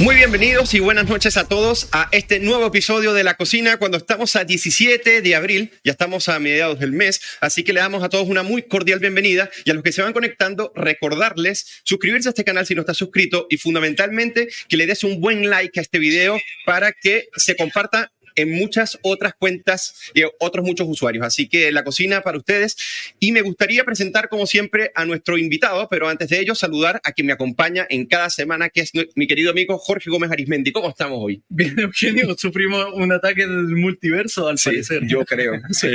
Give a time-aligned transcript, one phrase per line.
[0.00, 3.76] Muy bienvenidos y buenas noches a todos a este nuevo episodio de La Cocina.
[3.76, 7.80] Cuando estamos a 17 de abril, ya estamos a mediados del mes, así que le
[7.80, 11.82] damos a todos una muy cordial bienvenida y a los que se van conectando recordarles
[11.84, 15.50] suscribirse a este canal si no está suscrito y fundamentalmente que le des un buen
[15.50, 18.10] like a este video para que se comparta
[18.40, 21.24] en muchas otras cuentas y otros muchos usuarios.
[21.24, 22.76] Así que la cocina para ustedes.
[23.18, 27.12] Y me gustaría presentar, como siempre, a nuestro invitado, pero antes de ello, saludar a
[27.12, 30.72] quien me acompaña en cada semana, que es mi querido amigo Jorge Gómez Arismendi.
[30.72, 31.42] ¿Cómo estamos hoy?
[31.48, 35.02] Bien, Eugenio, sufrimos un ataque del multiverso, al parecer.
[35.06, 35.88] Yo creo, sí.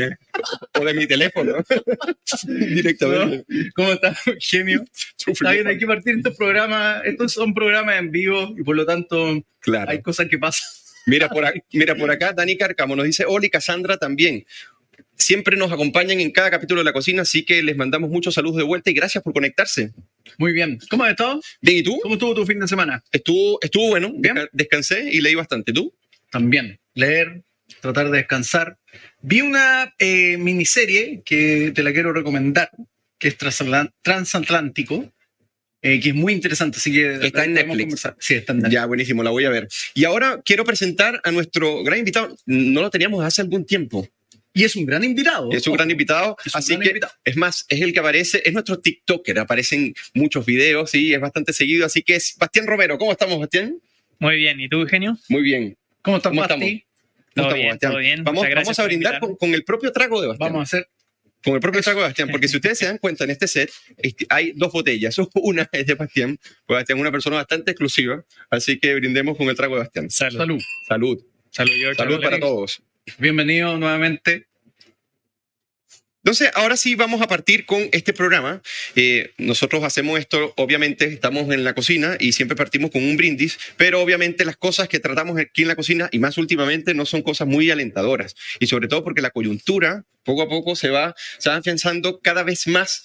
[0.79, 1.55] O de mi teléfono.
[2.47, 3.45] Directamente.
[3.75, 4.83] ¿Cómo estás, Eugenio?
[5.25, 7.01] Está bien, hay que partir estos programas.
[7.05, 9.91] Estos son programas en vivo y por lo tanto claro.
[9.91, 10.84] hay cosas que pasan.
[11.05, 14.45] Mira por, acá, mira por acá, Dani Carcamo nos dice, Oli, Cassandra también.
[15.17, 18.57] Siempre nos acompañan en cada capítulo de la cocina, así que les mandamos muchos saludos
[18.57, 19.93] de vuelta y gracias por conectarse.
[20.37, 20.79] Muy bien.
[20.89, 21.39] ¿Cómo has estado?
[21.61, 21.99] Bien, ¿y tú?
[22.01, 23.03] ¿Cómo estuvo tu fin de semana?
[23.11, 24.11] Estuvo, estuvo bueno.
[24.17, 24.37] ¿Bien?
[24.51, 25.71] Descansé y leí bastante.
[25.71, 25.93] ¿Tú?
[26.29, 26.79] También.
[26.93, 27.43] Leer,
[27.81, 28.77] tratar de descansar.
[29.21, 32.69] Vi una eh, miniserie que te la quiero recomendar,
[33.17, 35.13] que es Transatlántico.
[35.85, 37.13] Eh, que es muy interesante, así que...
[37.27, 38.07] Está en Netflix.
[38.17, 38.73] Sí, está en Netflix.
[38.73, 39.67] Ya, buenísimo, la voy a ver.
[39.93, 42.35] Y ahora quiero presentar a nuestro gran invitado.
[42.47, 44.07] No lo teníamos hace algún tiempo.
[44.51, 45.51] Y es un gran invitado.
[45.51, 46.37] Es un gran invitado.
[46.53, 51.13] así que, es más, es el que aparece, es nuestro TikToker, aparecen muchos videos y
[51.13, 51.85] es bastante seguido.
[51.85, 52.97] Así que es Bastián Romero.
[52.97, 53.79] ¿Cómo estamos, Bastián?
[54.17, 54.59] Muy bien.
[54.59, 55.19] ¿Y tú, Eugenio?
[55.29, 55.77] Muy bien.
[56.01, 56.81] ¿Cómo, estamos, ¿Cómo estamos?
[57.35, 58.23] ¿Todo, bien, todo bien.
[58.23, 60.51] Vamos, vamos a brindar con, con, el propio trago de Bastián.
[60.51, 60.89] Vamos a hacer
[61.45, 63.71] con el propio trago de Bastián, porque si ustedes se dan cuenta en este set,
[63.97, 65.15] este, hay dos botellas.
[65.35, 69.55] Una es de Bastián, Bastián es una persona bastante exclusiva, así que brindemos con el
[69.55, 70.09] trago de Bastián.
[70.09, 70.37] Salud.
[70.39, 70.59] Salud.
[70.87, 72.81] Salud, Salud, Salud para todos.
[73.19, 74.47] Bienvenido nuevamente
[76.25, 78.63] entonces, ahora sí vamos a partir con este programa.
[78.95, 83.59] Eh, nosotros hacemos esto, obviamente, estamos en la cocina y siempre partimos con un brindis,
[83.77, 87.21] pero obviamente las cosas que tratamos aquí en la cocina, y más últimamente, no son
[87.21, 88.35] cosas muy alentadoras.
[88.59, 92.41] Y sobre todo porque la coyuntura, poco a poco, se va, se va afianzando cada
[92.41, 93.03] vez más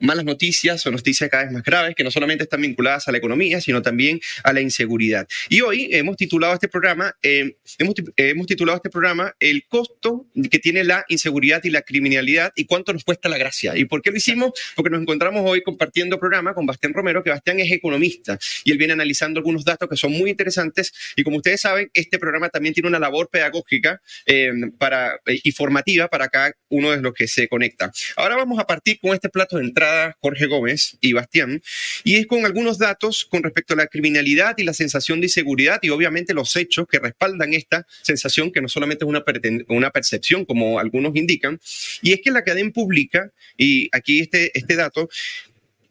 [0.00, 3.18] malas noticias o noticias cada vez más graves que no solamente están vinculadas a la
[3.18, 5.26] economía, sino también a la inseguridad.
[5.48, 10.58] Y hoy hemos titulado este programa, eh, hemos, hemos, titulado este programa El costo que
[10.58, 13.76] tiene la inseguridad y la criminalidad y cuánto nos cuesta la gracia.
[13.76, 14.52] ¿Y por qué lo hicimos?
[14.74, 18.78] Porque nos encontramos hoy compartiendo programa con Bastián Romero, que Bastián es economista y él
[18.78, 20.92] viene analizando algunos datos que son muy interesantes.
[21.16, 25.52] Y como ustedes saben, este programa también tiene una labor pedagógica eh, para, eh, y
[25.52, 27.90] formativa para cada uno de los que se conecta.
[28.16, 29.87] Ahora vamos a partir con este plato de entrada
[30.20, 31.62] Jorge Gómez y Bastián,
[32.04, 35.78] y es con algunos datos con respecto a la criminalidad y la sensación de inseguridad
[35.82, 39.24] y obviamente los hechos que respaldan esta sensación que no solamente es una,
[39.68, 41.60] una percepción como algunos indican,
[42.02, 45.08] y es que la cadena publica, y aquí este, este dato,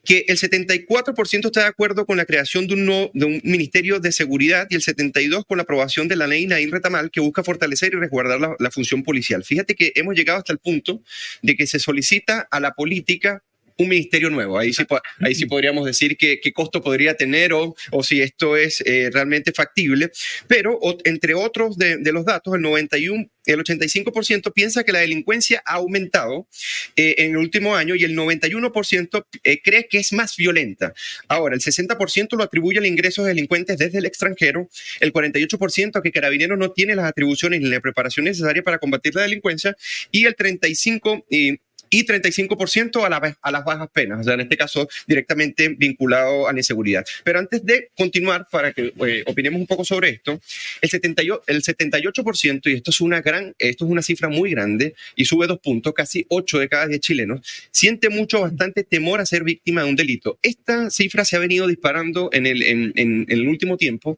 [0.08, 4.14] que el 74% está de acuerdo con la creación de un, de un, Ministerio de
[4.14, 7.94] Seguridad y el 72% con la aprobación de la ley Naín Retamal que busca fortalecer
[7.94, 9.44] y resguardar la, función policial.
[9.44, 11.02] Fíjate que hemos llegado hasta el punto
[11.42, 13.44] de que se solicita a la política
[13.78, 14.58] un ministerio nuevo.
[14.58, 14.84] Ahí sí,
[15.22, 19.52] ahí sí podríamos decir qué costo podría tener o, o si esto es eh, realmente
[19.52, 20.12] factible.
[20.48, 25.62] Pero entre otros de, de, los datos, el 91, el 85% piensa que la delincuencia
[25.66, 26.48] ha aumentado
[26.96, 30.94] eh, en el último año y el 91% eh, cree que es más violenta.
[31.28, 36.02] Ahora, el 60% lo atribuye al ingreso de delincuentes desde el extranjero, el 48% a
[36.02, 39.76] que Carabineros no tiene las atribuciones ni la preparación necesaria para combatir la delincuencia
[40.12, 41.60] y el 35% y
[41.90, 46.54] 35% a, la, a las bajas penas, o sea, en este caso directamente vinculado a
[46.54, 47.06] la inseguridad.
[47.24, 50.40] Pero antes de continuar, para que eh, opinemos un poco sobre esto,
[50.82, 54.96] el, 78, el 78%, y esto es una gran, esto es una cifra muy grande,
[55.16, 59.26] y sube dos puntos, casi 8 de cada 10 chilenos, siente mucho, bastante temor a
[59.26, 60.40] ser víctima de un delito.
[60.42, 64.18] Esta cifra se ha venido disparando en el, en el último tiempo,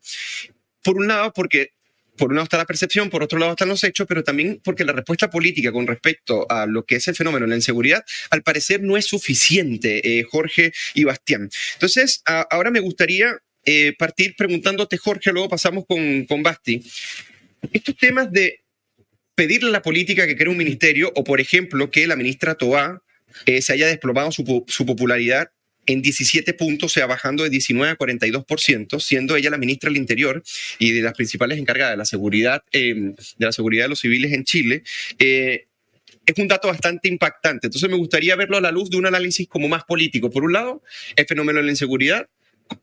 [0.84, 1.72] por un lado, porque
[2.20, 4.86] por un lado está la percepción, por otro lado están los hechos, pero también porque
[4.86, 8.44] la respuesta política con respecto a lo que es el fenómeno de la inseguridad, al
[8.44, 11.50] parecer no es suficiente, eh, Jorge y Bastián.
[11.74, 16.84] Entonces, ahora me gustaría eh, partir preguntándote, Jorge, luego pasamos con, con Basti.
[17.72, 18.64] Estos temas de
[19.36, 23.02] pedirle a la política que cree un ministerio, o por ejemplo, que la ministra Toá
[23.46, 25.50] eh, se haya desplomado su, su popularidad
[25.90, 29.98] en 17 puntos, o sea, bajando de 19 a 42%, siendo ella la ministra del
[29.98, 30.44] Interior
[30.78, 34.32] y de las principales encargadas de la seguridad, eh, de la seguridad de los civiles
[34.34, 34.84] en Chile.
[35.18, 35.66] Eh,
[36.28, 37.68] es un dato bastante impactante.
[37.68, 40.30] Entonces me gustaría verlo a la luz de un análisis como más político.
[40.30, 40.84] Por un lado,
[41.16, 42.30] el fenómeno de la inseguridad,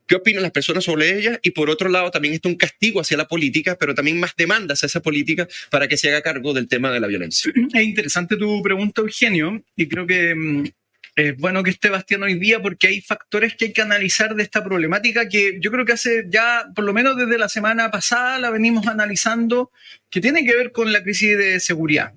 [0.05, 3.15] qué opinan las personas sobre ella y por otro lado también está un castigo hacia
[3.15, 6.67] la política, pero también más demandas a esa política para que se haga cargo del
[6.67, 7.53] tema de la violencia.
[7.73, 10.73] Es interesante tu pregunta, Eugenio, y creo que
[11.17, 14.43] es bueno que esté Bastián hoy día porque hay factores que hay que analizar de
[14.43, 18.37] esta problemática que yo creo que hace ya, por lo menos desde la semana pasada,
[18.37, 19.71] la venimos analizando,
[20.11, 22.13] que tiene que ver con la crisis de seguridad.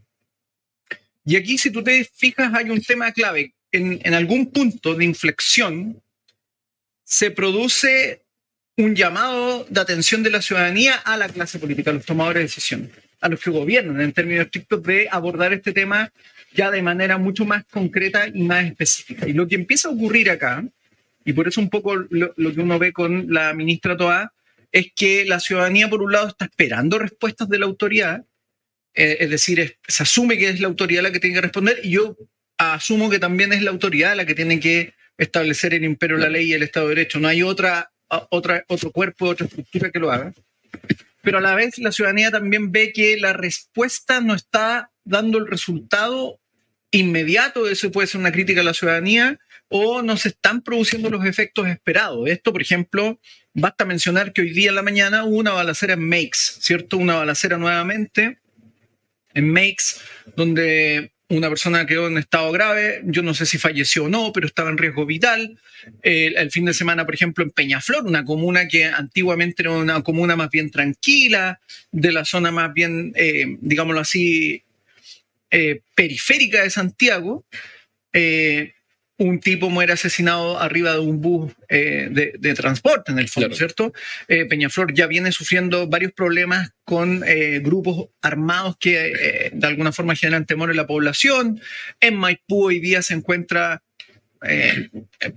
[1.25, 3.55] Y aquí, si tú te fijas, hay un tema clave.
[3.73, 6.02] En, en algún punto de inflexión
[7.02, 8.23] se produce
[8.76, 12.44] un llamado de atención de la ciudadanía a la clase política, a los tomadores de
[12.44, 16.11] decisión, a los que gobiernan en términos estrictos de abordar este tema
[16.53, 19.29] ya de manera mucho más concreta y más específica.
[19.29, 20.65] Y lo que empieza a ocurrir acá,
[21.25, 24.33] y por eso un poco lo, que uno ve con la ministra Toa,
[24.73, 28.25] es que la ciudadanía, por un lado, está esperando respuestas de la autoridad,
[28.95, 31.91] eh, es decir, se asume que es la autoridad la que tiene que responder, y
[31.91, 32.17] yo
[32.59, 36.49] asumo que también es la autoridad la que tiene que establecer el imperio la ley
[36.49, 37.21] y el Estado de Derecho.
[37.21, 40.33] No hay otra, otra, otro cuerpo, otra estructura que lo haga.
[41.23, 45.47] Pero a la vez la ciudadanía también ve que la respuesta no está dando el
[45.47, 46.41] resultado
[46.91, 49.39] inmediato, eso puede ser una crítica a la ciudadanía,
[49.69, 52.29] o no se están produciendo los efectos esperados.
[52.29, 53.21] Esto, por ejemplo,
[53.55, 56.97] basta mencionar que hoy día en la mañana hubo una balacera en Makes, ¿cierto?
[56.97, 58.41] Una balacera nuevamente
[59.33, 60.01] en Makes,
[60.37, 64.47] donde una persona quedó en estado grave, yo no sé si falleció o no, pero
[64.47, 65.59] estaba en riesgo vital.
[66.03, 70.37] el fin de semana, por ejemplo, en Peñaflor, una comuna que antiguamente era una comuna
[70.37, 71.61] más bien tranquila,
[71.93, 74.62] de la zona más bien, eh, digámoslo así,
[75.50, 77.44] eh, periférica de Santiago,
[78.12, 78.73] eh,
[79.21, 83.93] un tipo muere asesinado arriba de un bus eh, de, transporte, en el fondo, ¿cierto?
[84.27, 87.23] Peñaflor ya viene sufriendo varios problemas con
[87.63, 91.61] grupos armados que de alguna forma generan temor en la población.
[92.01, 93.83] En Maipú hoy día se encuentra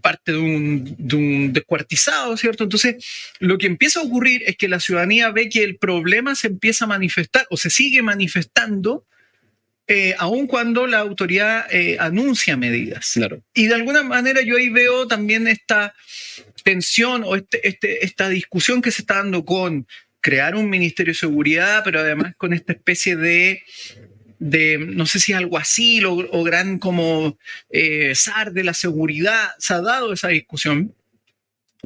[0.02, 2.64] parte de un, de un, descuartizado, ¿cierto?
[2.64, 3.06] Entonces,
[3.40, 6.86] lo que empieza a ocurrir es que la ciudadanía ve que el problema se empieza
[6.86, 9.06] a manifestar o se sigue manifestando
[9.88, 13.12] eh, aun cuando la autoridad eh, anuncia medidas.
[13.14, 13.44] Claro.
[13.54, 15.94] Y de alguna manera yo ahí veo también esta
[16.64, 19.86] tensión o este, este, esta discusión que se está dando con
[20.22, 23.62] crear un Ministerio de Seguridad, pero además con esta especie de,
[24.40, 27.38] de no sé si algo así, o, o gran como
[27.70, 30.96] eh, SAR de la seguridad, se ha dado esa discusión,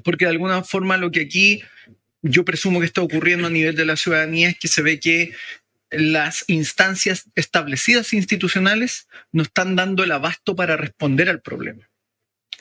[0.04, 1.64] porque de alguna forma lo que aquí
[2.22, 5.32] yo presumo que está ocurriendo a nivel de la ciudadanía es que se ve que
[5.90, 11.90] las instancias establecidas institucionales no están dando el abasto para responder al problema.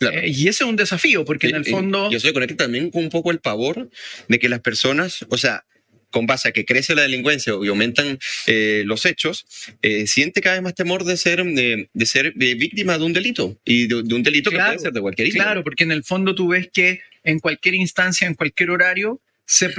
[0.00, 2.10] Eh, y ese es un desafío, porque en el fondo...
[2.10, 3.90] Yo se conecta también con un poco el pavor
[4.28, 5.64] de que las personas, o sea,
[6.10, 9.44] con base a que crece la delincuencia y aumentan eh, los hechos,
[9.82, 13.86] eh, siente cada vez más temor de ser, de, ser víctima de un delito y
[13.86, 15.44] de, un delito que puede ser de cualquier índole.
[15.44, 19.70] Claro, porque en el fondo tú ves que en cualquier instancia, en cualquier horario, se,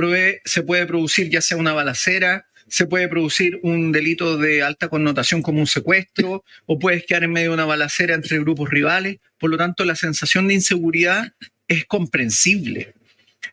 [0.46, 5.42] se puede producir ya sea una balacera, se puede producir un delito de alta connotación
[5.42, 9.18] como un secuestro o puedes quedar en medio de una balacera entre grupos rivales.
[9.40, 11.34] Por lo tanto, la sensación de inseguridad
[11.68, 12.94] es comprensible.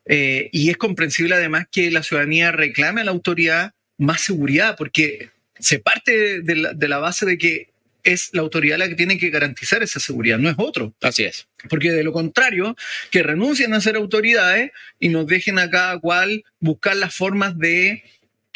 [0.06, 5.30] Eh, y es comprensible además que la ciudadanía reclame a la autoridad más seguridad, porque
[5.58, 7.68] se parte de la, de la base de que
[8.02, 10.94] es la autoridad la que tiene que garantizar esa seguridad, no es otro.
[11.00, 11.48] Así es.
[11.70, 12.76] Porque de lo contrario,
[13.10, 18.04] que renuncien a ser autoridades y nos dejen a cada cual buscar las formas de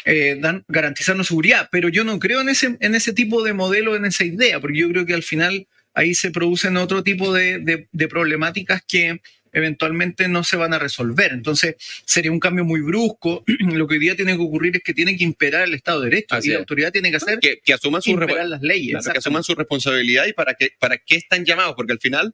[0.05, 3.95] eh, dan, garantizarnos seguridad, pero yo no creo en ese, en ese tipo de modelo,
[3.95, 7.87] en esa idea, porque yo creo que al final ahí se producen otro tipo de,
[7.91, 9.19] de, problemáticas que
[9.51, 11.33] eventualmente no se van a resolver.
[11.33, 11.75] Entonces,
[12.05, 13.43] sería un cambio muy brusco.
[13.73, 16.09] Lo que hoy día tiene que ocurrir es que tiene que imperar el Estado de
[16.09, 19.05] Derecho y la autoridad tiene que hacer que, que asuman su las leyes.
[19.05, 22.33] que asuman su responsabilidad y para qué, para qué están llamados, porque al final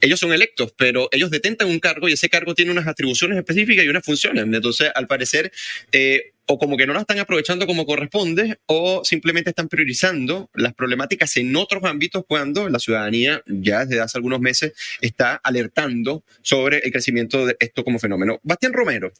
[0.00, 3.84] ellos son electos, pero ellos detentan un cargo y ese cargo tiene unas atribuciones específicas
[3.84, 4.44] y unas funciones.
[4.44, 5.52] Entonces, al parecer,
[5.92, 10.74] eh, o como que no la están aprovechando como corresponde, o simplemente están priorizando las
[10.74, 16.78] problemáticas en otros ámbitos cuando la ciudadanía ya desde hace algunos meses está alertando sobre
[16.78, 18.40] el crecimiento de esto como fenómeno.
[18.42, 19.12] Bastián Romero,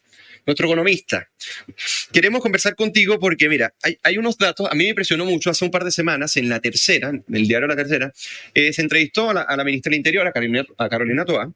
[0.45, 1.29] nuestro economista,
[2.11, 3.73] queremos conversar contigo porque, mira,
[4.03, 6.59] hay, unos datos, a mí me impresionó mucho, hace un par de semanas, en La
[6.59, 8.11] Tercera, en el diario La Tercera,
[8.53, 11.53] eh, se entrevistó a la, ministra del Interior, a Carolina, a Carolina Toa,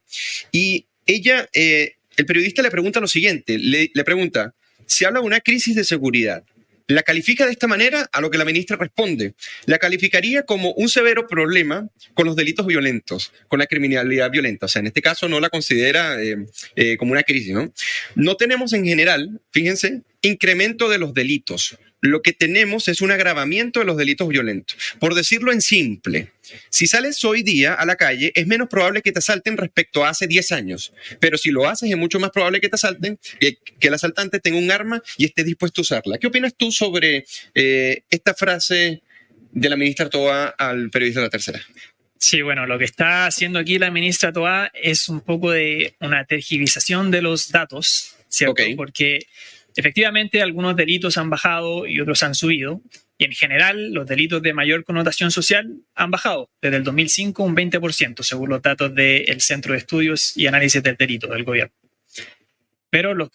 [0.53, 5.25] y ella, eh, el periodista le pregunta lo siguiente, le, le pregunta, se habla de
[5.25, 6.43] una crisis de seguridad.
[6.87, 9.33] La califica de esta manera a lo que la ministra responde.
[9.65, 14.67] La calificaría como un severo problema con los delitos violentos, con la criminalidad violenta.
[14.67, 17.73] O sea, en este caso no la considera eh, eh, como una crisis, ¿no?
[18.13, 21.75] No tenemos en general, fíjense, incremento de los delitos.
[22.01, 24.77] Lo que tenemos es un agravamiento de los delitos violentos.
[24.99, 26.31] Por decirlo en simple,
[26.69, 30.09] si sales hoy día a la calle, es menos probable que te asalten respecto a
[30.09, 30.93] hace 10 años.
[31.19, 34.57] Pero si lo haces, es mucho más probable que te asalten, que, el asaltante tenga
[34.57, 36.17] un arma y esté dispuesto a usarla.
[36.17, 39.01] ¿Qué opinas tú sobre eh, esta frase
[39.51, 41.61] de la ministra Toa al periodista de la tercera?
[42.17, 46.25] Sí, bueno, lo que está haciendo aquí la ministra Toa es un poco de una
[46.25, 48.63] tergivización de los datos, ¿cierto?
[48.75, 49.27] Porque
[49.75, 52.81] efectivamente algunos delitos han bajado y otros han subido.
[53.17, 57.55] Y en general, los delitos de mayor connotación social han bajado desde el 2005 un
[57.55, 61.73] 20%, según los datos del Centro de Estudios y Análisis del Delito del gobierno.
[62.89, 63.29] Pero los,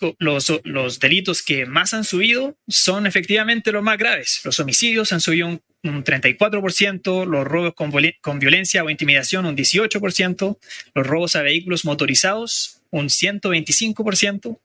[0.65, 4.41] los, delitos que más han subido son efectivamente los más graves.
[4.45, 7.93] Los homicidios han subido un, un 34%, los robos con,
[8.23, 10.59] con violencia o intimidación un 18%,
[10.95, 14.59] los robos a vehículos motorizados un 125%,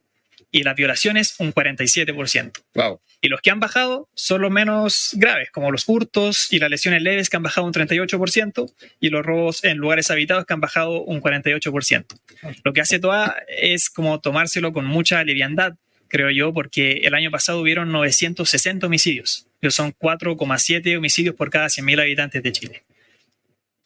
[0.55, 2.63] y las violaciones un 47%.
[2.75, 3.01] Wow.
[3.19, 7.01] Y los que han bajado son los menos graves, como los hurtos y las lesiones
[7.01, 11.01] leves que han bajado un 38% y los robos en lugares habitados que han bajado
[11.01, 12.05] un 48%.
[12.63, 15.73] Lo que hace TOA es como tomárselo con mucha liviandad,
[16.07, 21.99] creo yo, porque el año pasado hubieron 960 homicidios, son 4,7 homicidios por cada 100.000
[21.99, 22.83] habitantes de Chile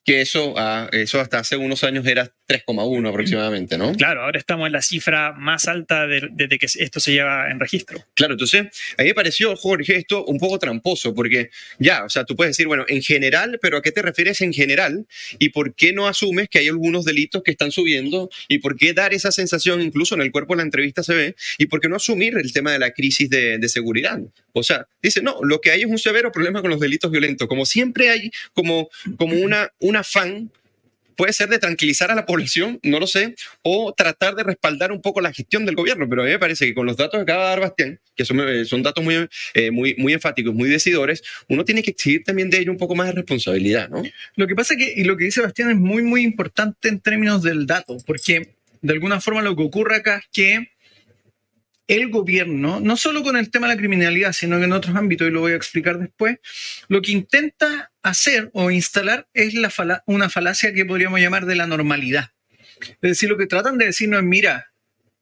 [0.06, 3.94] que eso, ah, eso hasta hace unos años era 3,1 aproximadamente, ¿no?
[3.94, 8.04] Claro, ahora estamos en la cifra más alta desde que esto se lleva en registro.
[8.16, 8.62] Claro, entonces
[8.98, 12.58] a mí me pareció, Jorge, esto un poco tramposo, porque ya, o sea, tú puedes
[12.58, 15.06] decir, bueno, en general, pero ¿a qué te refieres en general?
[15.38, 18.30] ¿Y por qué no asumes que hay algunos delitos que están subiendo?
[18.48, 21.36] ¿Y por qué dar esa sensación, incluso en el cuerpo de la entrevista se ve?
[21.60, 24.20] ¿Y por qué no asumir el tema de la crisis de, de seguridad?
[24.54, 27.48] O sea, dice, no, lo que hay es un severo problema con los delitos violentos.
[27.48, 30.52] Como siempre hay como, como una, un afán
[31.20, 35.02] puede ser de tranquilizar a la población, no lo sé, o tratar de respaldar un
[35.02, 37.24] poco la gestión del gobierno, pero a mí me parece que con los datos que
[37.24, 40.70] acaba de dar Bastián, que son, eh, son datos muy, eh, muy, muy enfáticos, muy
[40.70, 44.02] decidores, uno tiene que exigir también de ello un poco más de responsabilidad, ¿no?
[44.38, 47.02] Lo que pasa es que, y lo que dice Bastián es muy, muy importante en
[47.02, 50.72] términos del dato, porque de alguna forma lo que ocurre acá es que
[51.90, 55.28] el gobierno, no solo con el tema de la criminalidad, sino que en otros ámbitos,
[55.28, 56.38] y lo voy a explicar después,
[56.88, 61.66] lo que intenta hacer o instalar es la una falacia que podríamos llamar de la
[61.66, 62.30] normalidad.
[62.80, 64.72] Es decir, lo que tratan de decirnos es, mira,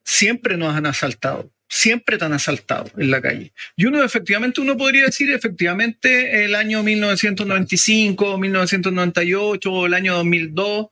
[0.03, 3.53] siempre nos han asaltado, siempre te han asaltado en la calle.
[3.77, 10.87] Y uno efectivamente, uno podría decir efectivamente el año 1995, 1998 o el año 2002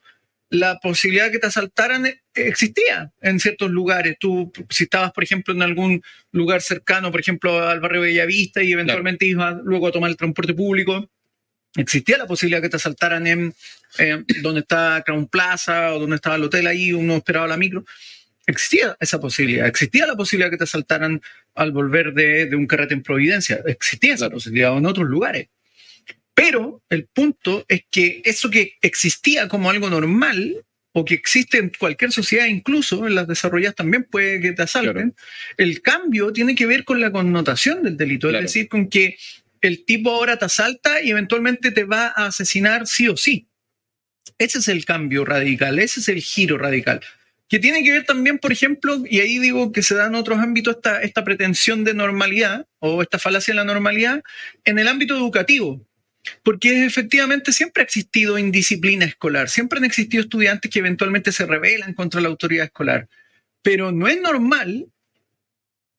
[0.55, 4.17] la posibilidad de que te asaltaran eh, existía en ciertos lugares.
[4.19, 8.71] Tú, si estabas, por ejemplo, en algún lugar cercano, por ejemplo, al barrio Bellavista y
[8.71, 11.09] eventualmente ibas luego a tomar el transporte público,
[11.75, 13.53] existía la posibilidad de que te asaltaran en
[14.41, 17.85] donde está Crown Plaza o donde estaba el hotel ahí, uno esperaba la micro.
[18.47, 19.67] Existía esa posibilidad.
[19.67, 21.21] Existía la posibilidad de que te asaltaran
[21.55, 23.61] al volver de, de un carrete en Providencia.
[23.65, 25.47] Existía esa posibilidad en otros lugares.
[26.35, 31.71] Pero el punto es que eso que existía como algo normal o que existe en
[31.77, 35.15] cualquier sociedad, incluso en las desarrolladas también puede que te asalten,
[35.57, 39.17] el cambio tiene que ver con la connotación del delito, es decir, con que
[39.61, 43.47] el tipo ahora te asalta y eventualmente te va a asesinar sí o sí.
[44.37, 47.01] Ese es el cambio radical, ese es el giro radical.
[47.47, 50.39] Que tiene que ver también, por ejemplo, y ahí digo que se da en otros
[50.39, 54.23] ámbitos esta, esta pretensión de normalidad o esta falacia de la normalidad
[54.63, 55.85] en el ámbito educativo.
[56.43, 61.93] Porque efectivamente siempre ha existido indisciplina escolar, siempre han existido estudiantes que eventualmente se rebelan
[61.93, 63.07] contra la autoridad escolar,
[63.61, 64.87] pero no es normal,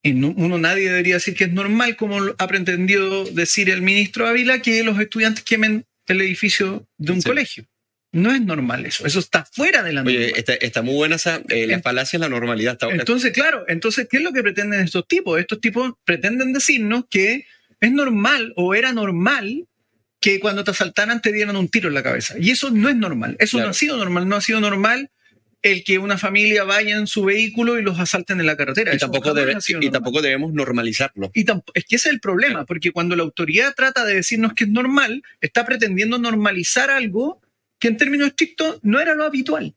[0.03, 4.63] y uno nadie debería decir que es normal, como ha pretendido decir el ministro Ávila,
[4.63, 7.67] que los estudiantes quemen el edificio de un colegio.
[8.13, 10.33] No es normal eso, eso está fuera de la normalidad.
[10.33, 12.79] Oye, está, muy buena esa, eh, la falacia la normalidad.
[12.91, 15.39] entonces, claro, entonces, ¿qué es lo que pretenden estos tipos?
[15.39, 17.45] Estos tipos pretenden decirnos que
[17.81, 19.67] es normal o era normal
[20.27, 22.35] que cuando te asaltaran te dieran un tiro en la cabeza.
[22.37, 23.37] Y eso no es normal.
[23.39, 24.29] Eso no ha sido normal.
[24.29, 25.09] No ha sido normal
[25.63, 28.93] el que una familia vaya en su vehículo y los asalten en la carretera.
[28.93, 29.33] Y, tampoco,
[29.81, 31.31] y tampoco, debemos normalizarlo.
[31.33, 31.43] Y
[31.75, 34.71] es que ese es el problema, porque cuando la autoridad trata de decirnos que es
[34.71, 37.41] normal, está pretendiendo normalizar algo
[37.79, 39.77] que en términos estrictos no era lo habitual.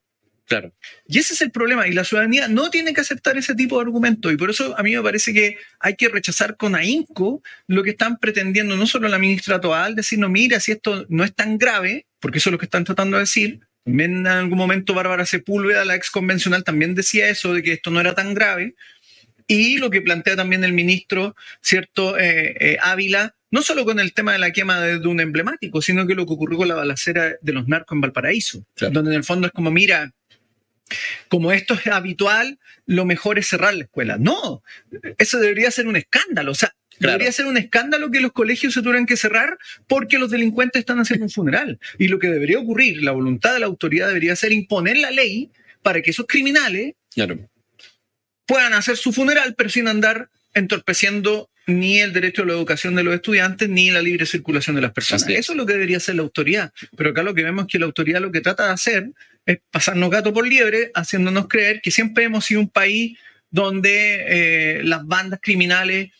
[0.49, 0.73] Claro.
[1.07, 1.87] Y ese es el problema.
[1.87, 4.31] Y la ciudadanía no tiene que aceptar ese tipo de argumento.
[4.31, 7.91] Y por eso a mí me parece que hay que rechazar con ahínco lo que
[7.91, 11.59] están pretendiendo, no solo la ministra Toal, decir, no, mira, si esto no es tan
[11.59, 13.59] grave, porque eso es lo que están tratando de decir.
[13.85, 17.91] También en algún momento Bárbara Sepúlveda, la ex convencional, también decía eso, de que esto
[17.91, 18.73] no era tan grave.
[19.47, 22.17] Y lo que plantea también el ministro, ¿cierto?
[22.17, 26.07] Eh, eh, Ávila, no solo con el tema de la quema de, un emblemático, sino
[26.07, 29.23] que lo que ocurrió con la balacera de los narcos en Valparaíso, donde en el
[29.23, 30.11] fondo es como, mira,
[31.27, 34.17] como esto es habitual, lo mejor es cerrar la escuela.
[34.17, 34.63] No,
[35.17, 36.51] eso debería ser un escándalo.
[36.51, 40.29] O sea, debería ser un escándalo que los colegios se tuvieran que cerrar porque los
[40.31, 41.79] delincuentes están haciendo un funeral.
[41.97, 45.49] Y lo que debería ocurrir, la voluntad de la autoridad debería ser imponer la ley
[45.81, 46.93] para que esos criminales
[48.45, 53.03] puedan hacer su funeral, pero sin andar entorpeciendo ni el derecho a la educación de
[53.03, 55.27] los estudiantes, ni la libre circulación de las personas.
[55.29, 56.73] Eso es lo que debería hacer la autoridad.
[56.97, 59.11] Pero acá lo que vemos es que la autoridad lo que trata de hacer
[59.49, 63.17] es pasarnos gato por liebre, haciéndonos creer que siempre hemos sido un país
[63.49, 66.11] donde eh, las bandas criminales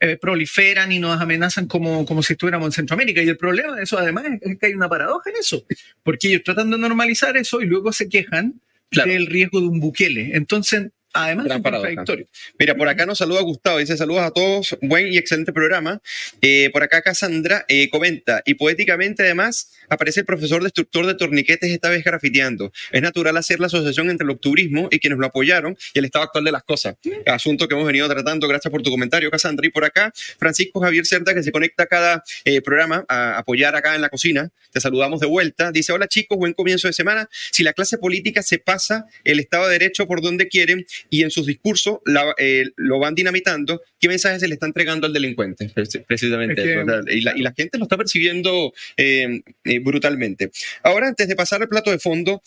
[0.00, 3.22] eh, proliferan y nos amenazan como, como si estuviéramos en Centroamérica.
[3.22, 5.64] Y el problema de eso, además, es que hay una paradoja en eso,
[6.02, 8.60] porque ellos tratan de normalizar eso y luego se quejan
[8.90, 10.36] del riesgo de un buquele.
[10.36, 12.26] Entonces, Además, Gran contradictorio.
[12.58, 16.00] Mira, por acá nos saluda Gustavo, dice saludos a todos, buen y excelente programa.
[16.40, 21.70] Eh, por acá Cassandra eh, comenta, y poéticamente además aparece el profesor destructor de torniquetes
[21.70, 22.72] esta vez grafiteando.
[22.90, 26.24] Es natural hacer la asociación entre el octubrismo y quienes lo apoyaron y el estado
[26.24, 26.96] actual de las cosas.
[27.26, 29.66] Asunto que hemos venido tratando, gracias por tu comentario, Cassandra.
[29.66, 33.76] Y por acá, Francisco Javier Cerda, que se conecta a cada eh, programa a apoyar
[33.76, 34.50] acá en la cocina.
[34.72, 35.72] Te saludamos de vuelta.
[35.72, 37.28] Dice, hola chicos, buen comienzo de semana.
[37.50, 41.30] Si la clase política se pasa el Estado de Derecho por donde quieren, y en
[41.30, 41.98] sus discursos
[42.38, 45.70] eh, lo van dinamitando, ¿qué mensaje se le está entregando al delincuente?
[46.06, 50.50] Precisamente Y, la, gente lo está percibiendo eh, eh, brutalmente.
[50.82, 52.42] Ahora, antes de pasar al plato de fondo,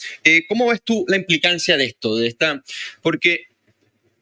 [0.47, 2.15] ¿cómo ves tú la implicancia de esto?
[2.15, 2.63] De esta,
[3.01, 3.45] porque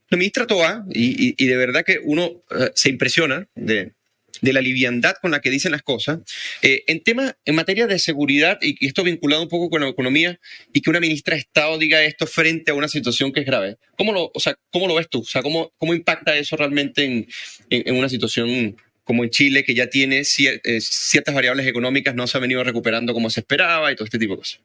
[0.09, 2.43] la ministra Toa, y, y de verdad que uno
[2.75, 3.93] se impresiona de,
[4.41, 6.19] de la liviandad con la que dicen las cosas.
[6.61, 10.39] Eh, en tema, en materia de seguridad, y, esto vinculado un poco con la economía,
[10.73, 13.77] y que una ministra de Estado diga esto frente a una situación que es grave.
[13.97, 15.19] ¿Cómo lo, o sea, ¿cómo lo ves tú?
[15.19, 17.27] O sea, ¿cómo, cómo impacta eso realmente en,
[17.69, 22.37] en, una situación como en Chile, que ya tiene eh, ciertas variables económicas, no se
[22.37, 24.61] ha venido recuperando como se esperaba y todo este tipo de cosas?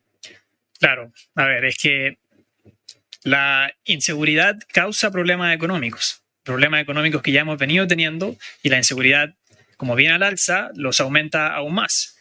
[0.78, 2.18] Claro, a ver, es que
[3.24, 9.34] la inseguridad causa problemas económicos, problemas económicos que ya hemos venido teniendo y la inseguridad
[9.78, 12.18] como viene al alza, los aumenta aún más.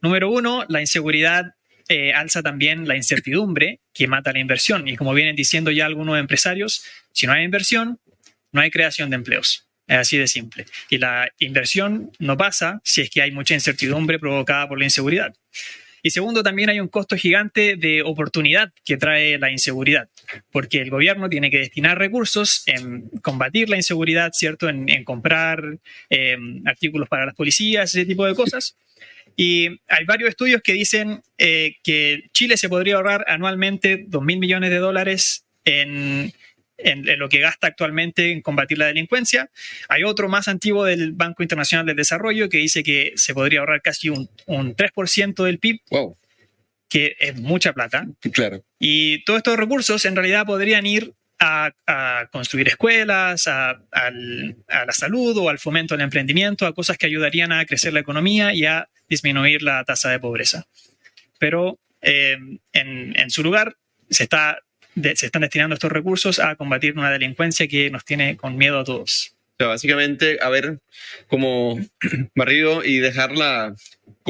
[0.00, 1.54] Número uno, la inseguridad
[1.88, 4.86] eh, alza también la incertidumbre que mata la inversión.
[4.86, 7.98] Y como vienen diciendo ya algunos empresarios, si no hay inversión,
[8.52, 9.66] no hay creación de empleos.
[9.88, 10.66] Es así de simple.
[10.88, 15.34] Y la inversión no pasa si es que hay mucha incertidumbre provocada por la inseguridad.
[16.02, 20.08] Y segundo, también hay un costo gigante de oportunidad que trae la inseguridad,
[20.50, 24.68] porque el gobierno tiene que destinar recursos en combatir la inseguridad, ¿cierto?
[24.68, 25.78] En, comprar
[26.08, 28.76] em, artículos para las policías, ese tipo de cosas.
[29.36, 34.38] Y hay varios estudios que dicen eh, que Chile se podría ahorrar anualmente 2 mil
[34.38, 36.32] millones de dólares en
[36.84, 39.50] en, lo que gasta actualmente en combatir la delincuencia.
[39.88, 43.82] Hay otro más antiguo del Banco Internacional del Desarrollo que dice que se podría ahorrar
[43.82, 45.80] casi un, un 3% del PIB.
[45.90, 46.16] Wow.
[46.88, 48.06] Que es mucha plata.
[48.32, 48.64] Claro.
[48.80, 55.48] Y todos estos recursos en realidad podrían ir a, construir escuelas, a, la salud o
[55.48, 59.62] al fomento del emprendimiento, a cosas que ayudarían a crecer la economía y a disminuir
[59.62, 60.66] la tasa de pobreza.
[61.38, 62.36] Pero eh,
[62.72, 63.76] en, en, su lugar
[64.10, 64.58] se está
[64.94, 68.84] se están destinando estos recursos a combatir una delincuencia que nos tiene con miedo a
[68.84, 69.34] todos.
[69.58, 70.78] Básicamente, a ver,
[71.28, 71.78] como
[72.34, 73.74] barrido y dejarla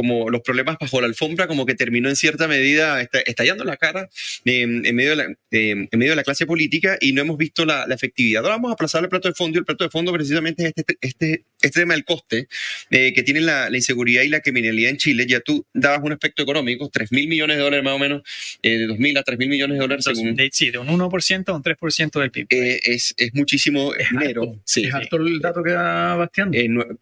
[0.01, 4.09] como los problemas bajo la alfombra, como que terminó en cierta medida estallando la cara
[4.47, 7.85] en, medio de la, en medio de la clase política y no hemos visto la,
[7.91, 8.43] efectividad.
[8.43, 10.73] Ahora vamos a aplazar el plato de fondo y el plato de fondo precisamente es
[10.75, 12.49] este, este, este tema del coste
[12.91, 15.27] eh, que tiene la, inseguridad y la criminalidad en Chile.
[15.29, 18.23] Ya tú dabas un aspecto económico, 3 mil millones de dólares más o menos,
[18.63, 20.35] eh, de 2 mil a 3 mil millones de dólares según...
[20.51, 22.47] sí, de un 1% a un 3% del PIB.
[22.49, 24.63] Eh, es, es, muchísimo dinero.
[24.65, 26.53] Sí, es alto el dato que da Bastián.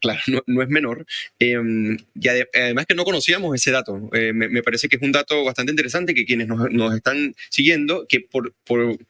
[0.01, 1.05] claro, no, es menor.
[1.39, 4.09] Em, y además que no conocíamos ese dato.
[4.13, 8.19] Eh, me, parece que es un dato bastante interesante que quienes nos, están siguiendo, que
[8.19, 8.51] por,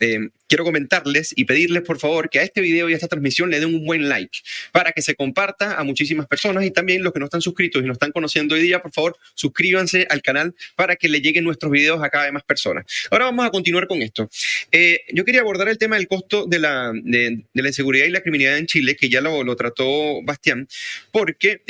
[0.01, 3.49] eh, quiero comentarles y pedirles por favor que a este video y a esta transmisión
[3.49, 4.37] le den un buen like
[4.73, 7.85] para que se comparta a muchísimas personas y también los que no están suscritos y
[7.85, 11.71] nos están conociendo hoy día, por favor, suscríbanse al canal para que le lleguen nuestros
[11.71, 12.83] videos a cada vez más personas.
[13.09, 14.29] Ahora vamos a continuar con esto.
[14.73, 18.19] Eh, yo quería abordar el tema del costo de la, de, la inseguridad y la
[18.19, 20.67] criminalidad en Chile, que ya lo, lo trató Bastián,
[21.13, 21.61] porque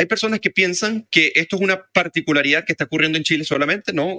[0.00, 3.92] hay personas que piensan que esto es una particularidad que está ocurriendo en Chile solamente,
[3.92, 4.16] ¿no?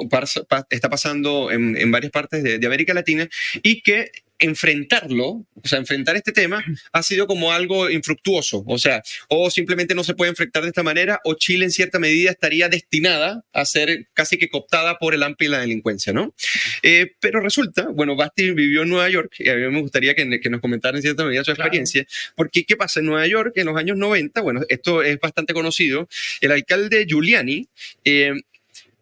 [0.70, 3.28] Está pasando en, varias partes de, de América Latina
[3.64, 9.02] y que enfrentarlo, o sea, enfrentar este tema ha sido como algo infructuoso, o sea,
[9.30, 12.68] o simplemente no se puede enfrentar de esta manera, o Chile en cierta medida estaría
[12.68, 16.34] destinada a ser casi que cooptada por el AMPI y la delincuencia, ¿no?
[16.82, 20.26] Eh, pero resulta, bueno, Basti vivió en Nueva York y a mí me gustaría que,
[20.26, 23.78] nos comentara en cierta medida su experiencia, porque ¿qué pasa en Nueva York en los
[23.78, 24.42] años 90?
[24.42, 26.10] Bueno, esto es bastante conocido,
[26.42, 27.68] el alcalde Giuliani
[28.04, 28.34] eh,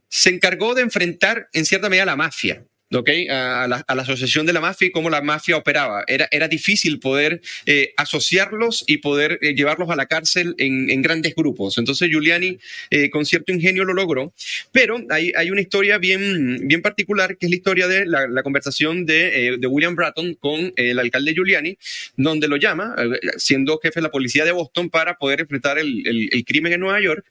[0.10, 3.28] se encargó de enfrentar en cierta medida la mafia ¿okay?
[3.30, 6.04] a, la, asociación de la mafia y cómo la mafia operaba.
[6.08, 11.36] Era, era difícil poder eh, asociarlos y poder eh, llevarlos a la cárcel en, grandes
[11.36, 11.78] grupos.
[11.78, 14.34] Entonces Giuliani eh, con cierto ingenio lo logró,
[14.72, 18.44] pero hay, hay, una historia bien, bien particular que es la historia de la, la
[18.44, 21.78] conversación de, de, William Bratton con el alcalde Giuliani,
[22.18, 22.96] donde lo llama,
[23.38, 26.80] siendo jefe de la policía de Boston, para poder enfrentar el, el, el crimen en
[26.82, 27.26] Nueva York.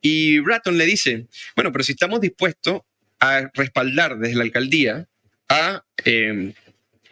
[0.00, 1.26] Y Bratton le dice,
[1.56, 2.82] bueno, pero si estamos dispuestos
[3.24, 5.08] a respaldar desde la alcaldía
[5.48, 6.52] a, em,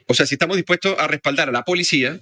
[0.07, 2.21] o sea, si estamos dispuestos a respaldar a la policía,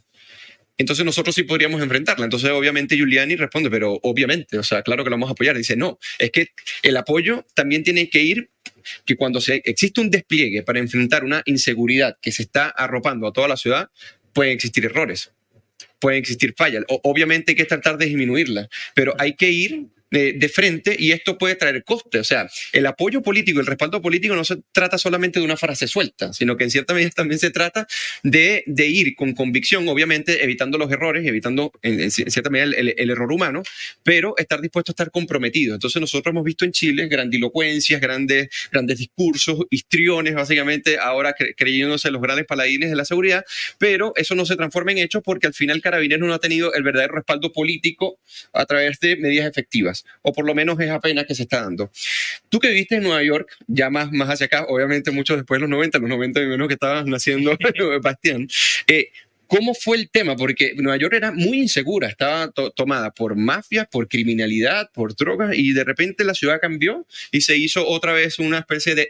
[0.79, 2.25] entonces nosotros sí podríamos enfrentarla.
[2.25, 5.57] Entonces, obviamente, Giuliani responde, pero obviamente, o sea, claro que lo vamos a apoyar.
[5.57, 6.49] Dice, no, es que
[6.83, 8.51] el apoyo también tiene que ir,
[9.05, 13.33] que cuando se, existe un despliegue para enfrentar una inseguridad que se está arropando a
[13.33, 13.91] toda la ciudad,
[14.33, 15.33] pueden existir errores,
[15.99, 16.85] pueden existir fallas.
[16.89, 21.55] obviamente hay que tratar de disminuirla, pero hay que ir de, frente y esto puede
[21.55, 22.19] traer coste.
[22.19, 25.87] O sea, el apoyo político, el respaldo político no se trata solamente de una frase
[25.87, 27.87] suelta, sino que en cierta medida también se trata
[28.23, 33.33] de, de ir con convicción, obviamente evitando los errores, evitando en, cierta medida el, error
[33.33, 33.63] humano,
[34.03, 35.75] pero estar dispuesto a estar comprometido.
[35.75, 42.23] Entonces nosotros hemos visto en Chile grandilocuencias, grandes, grandes discursos, histriones, básicamente ahora creyéndose los
[42.23, 43.45] grandes paladines de la seguridad,
[43.79, 46.83] pero eso no se transforma en hechos porque al final Carabineros no ha tenido el
[46.83, 48.19] verdadero respaldo político
[48.53, 51.91] a través de medidas efectivas o por lo menos es apenas que se está dando.
[52.49, 55.63] Tú que viviste en Nueva York, ya más, más hacia acá, obviamente mucho después de
[55.63, 57.57] los 90, los 90 menos que estabas naciendo,
[58.03, 58.49] Bastián,
[58.87, 59.11] eh,
[59.47, 60.37] ¿Cómo fue el tema?
[60.37, 65.73] Porque Nueva York era muy insegura, estaba tomada por mafias, por criminalidad, por drogas, y
[65.73, 69.09] de repente la ciudad cambió y se hizo otra vez una especie de,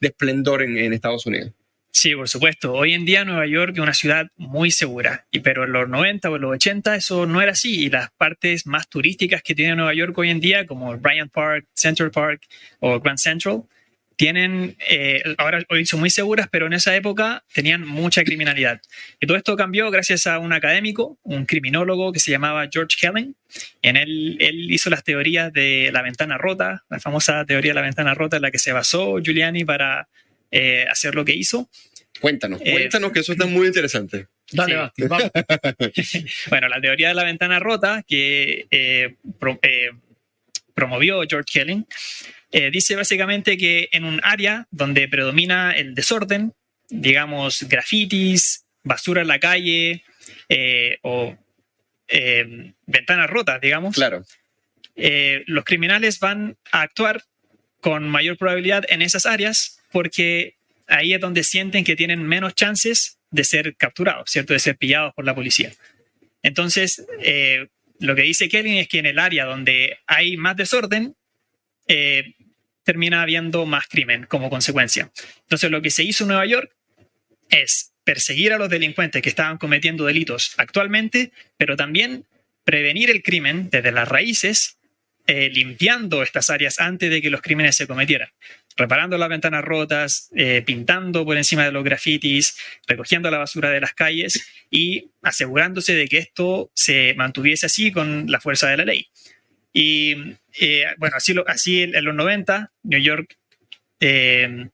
[0.00, 1.52] esplendor en Estados Unidos.
[1.94, 2.72] Sí, por supuesto.
[2.72, 6.38] Hoy en día Nueva York es una ciudad muy segura, pero en los 90 o
[6.38, 10.16] los 80 eso no era así y las partes más turísticas que tiene Nueva York
[10.16, 12.42] hoy en día, como Bryant Park, Central Park
[12.80, 13.64] o Grand Central,
[14.16, 18.80] tienen, eh, ahora hoy son muy seguras, pero en esa época tenían mucha criminalidad.
[19.20, 23.34] Y todo esto cambió gracias a un académico, un criminólogo que se llamaba George Kelling.
[23.82, 27.82] En él, él hizo las teorías de la ventana rota, la famosa teoría de la
[27.82, 30.08] ventana rota en la que se basó Giuliani para
[30.54, 31.70] eh, hacer lo que hizo.
[32.20, 34.26] Cuéntanos, eh, cuéntanos que eso está muy interesante.
[34.52, 35.30] Dale, vamos.
[36.50, 39.16] bueno, la teoría de la ventana rota que eh,
[40.74, 41.86] promovió George Kelling
[42.70, 46.52] dice básicamente que en un área donde predomina el desorden,
[46.90, 50.04] digamos grafitis, basura en la calle
[51.00, 51.34] o
[52.86, 54.22] ventanas rotas, digamos, claro.
[55.46, 57.22] los criminales van a actuar
[57.80, 60.56] con mayor probabilidad en esas áreas porque
[60.88, 64.52] ahí es donde sienten que tienen menos chances de ser capturados, ¿cierto?
[64.52, 65.72] De ser pillados por la policía.
[66.42, 71.14] Entonces, eh, lo que dice Kelly es que en el área donde hay más desorden,
[71.88, 72.34] eh,
[72.84, 75.10] termina habiendo más crimen como consecuencia.
[75.42, 76.74] Entonces, lo que se hizo en Nueva York
[77.48, 82.26] es perseguir a los delincuentes que estaban cometiendo delitos actualmente, pero también
[82.64, 84.78] prevenir el crimen desde las raíces,
[85.28, 88.28] eh, limpiando estas áreas antes de que los crímenes se cometieran
[88.76, 92.56] reparando las ventanas rotas, eh, pintando por encima de los grafitis,
[92.86, 98.30] recogiendo la basura de las calles y asegurándose de que esto se mantuviese así con
[98.30, 99.08] la fuerza de la ley.
[99.72, 100.14] Y
[100.60, 103.36] eh, bueno, así, así en los 90, New York
[104.00, 104.68] eh,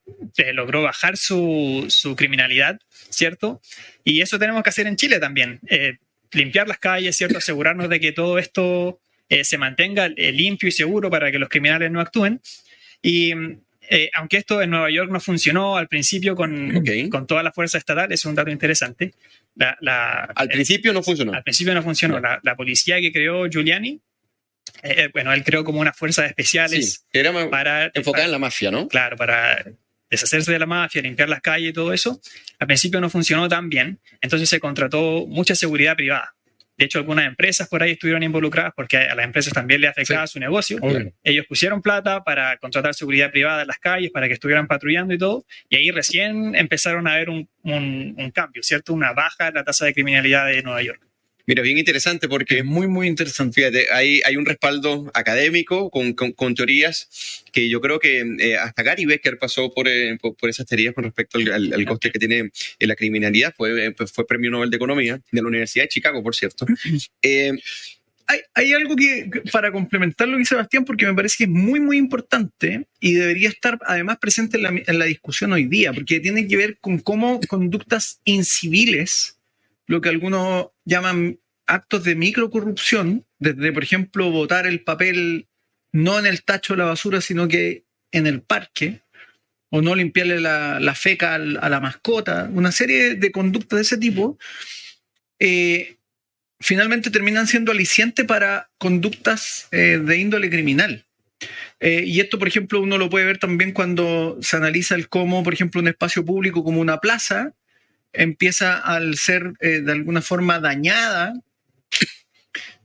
[0.52, 2.80] logró bajar su, su, criminalidad,
[3.10, 3.60] ¿cierto?
[4.02, 5.60] Y eso tenemos que hacer en Chile también,
[6.32, 7.38] limpiar las calles, ¿cierto?
[7.38, 9.00] Asegurarnos de que todo esto
[9.42, 12.40] se mantenga limpio y seguro para que los criminales no actúen.
[13.02, 13.34] Y
[13.90, 17.78] eh, aunque esto en Nueva York no funcionó al principio con, con toda la fuerza
[17.78, 19.12] estatal, es un dato interesante.
[19.58, 21.32] al principio no funcionó.
[21.32, 22.20] Al principio no funcionó.
[22.20, 24.00] La, policía que creó Giuliani,
[24.82, 28.70] eh, eh, bueno, él creó como unas fuerzas especiales era para, enfocada en la mafia,
[28.70, 28.88] ¿no?
[28.88, 29.64] Claro, para
[30.10, 32.20] deshacerse de la mafia, limpiar las calles y todo eso.
[32.58, 36.34] Al principio no funcionó tan bien, entonces se contrató mucha seguridad privada.
[36.78, 40.26] De hecho, algunas empresas por ahí estuvieron involucradas porque a las empresas también les afectaba
[40.28, 40.78] su negocio.
[41.24, 45.18] Ellos pusieron plata para contratar seguridad privada en las calles, para que estuvieran patrullando y
[45.18, 45.44] todo.
[45.68, 48.94] Y ahí recién empezaron a ver un, un cambio, ¿cierto?
[48.94, 51.07] Una baja en la tasa de criminalidad de Nueva York.
[51.48, 52.58] Mira, bien interesante porque...
[52.58, 53.54] Es muy, muy interesante.
[53.54, 57.08] Fíjate, hay, hay un respaldo académico con, con, teorías
[57.52, 61.04] que yo creo que eh, hasta Gary Becker pasó por, eh, por, esas teorías con
[61.04, 63.54] respecto al, al, coste que tiene eh, la criminalidad.
[63.56, 66.66] Fue, fue premio Nobel de Economía de la Universidad de Chicago, por cierto.
[67.22, 71.50] hay, hay, algo que, para complementar lo que dice Sebastián, porque me parece que es
[71.50, 75.94] muy, muy importante y debería estar además presente en la, en la discusión hoy día,
[75.94, 79.37] porque tiene que ver con cómo conductas inciviles
[79.88, 85.48] lo que algunos llaman actos de microcorrupción, desde, por ejemplo, botar el papel
[85.92, 89.00] no en el tacho de la basura, sino que en el parque,
[89.70, 94.38] o no limpiarle la, feca a la mascota, una serie de conductas de ese tipo,
[95.38, 95.96] eh,
[96.60, 101.06] finalmente terminan siendo alicientes para conductas eh, de índole criminal.
[101.80, 105.42] Eh, y esto, por ejemplo, uno lo puede ver también cuando se analiza el cómo,
[105.42, 107.54] por ejemplo, un espacio público como una plaza
[108.12, 111.34] empieza al ser de alguna forma dañada,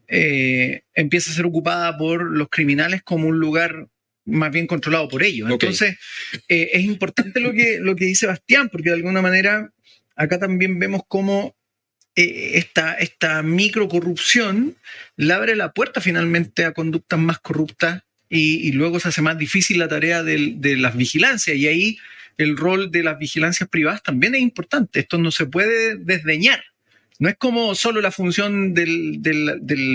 [0.07, 3.87] empieza a ser ocupada por los criminales como un lugar
[4.25, 5.49] más bien controlado por ellos.
[5.49, 5.97] Entonces,
[6.47, 9.71] eh, es importante lo que, lo que dice Bastián, porque de alguna manera
[10.15, 11.55] acá también vemos cómo
[12.15, 14.75] eh, esta, esta micro corrupción
[15.15, 19.77] le abre la puerta finalmente a conductas más corruptas y, luego se hace más difícil
[19.77, 21.55] la tarea de, de las vigilancias.
[21.55, 21.97] Y ahí
[22.37, 24.99] el rol de las vigilancias privadas también es importante.
[24.99, 26.63] Esto no se puede desdeñar.
[27.19, 29.19] No es como solo la función del,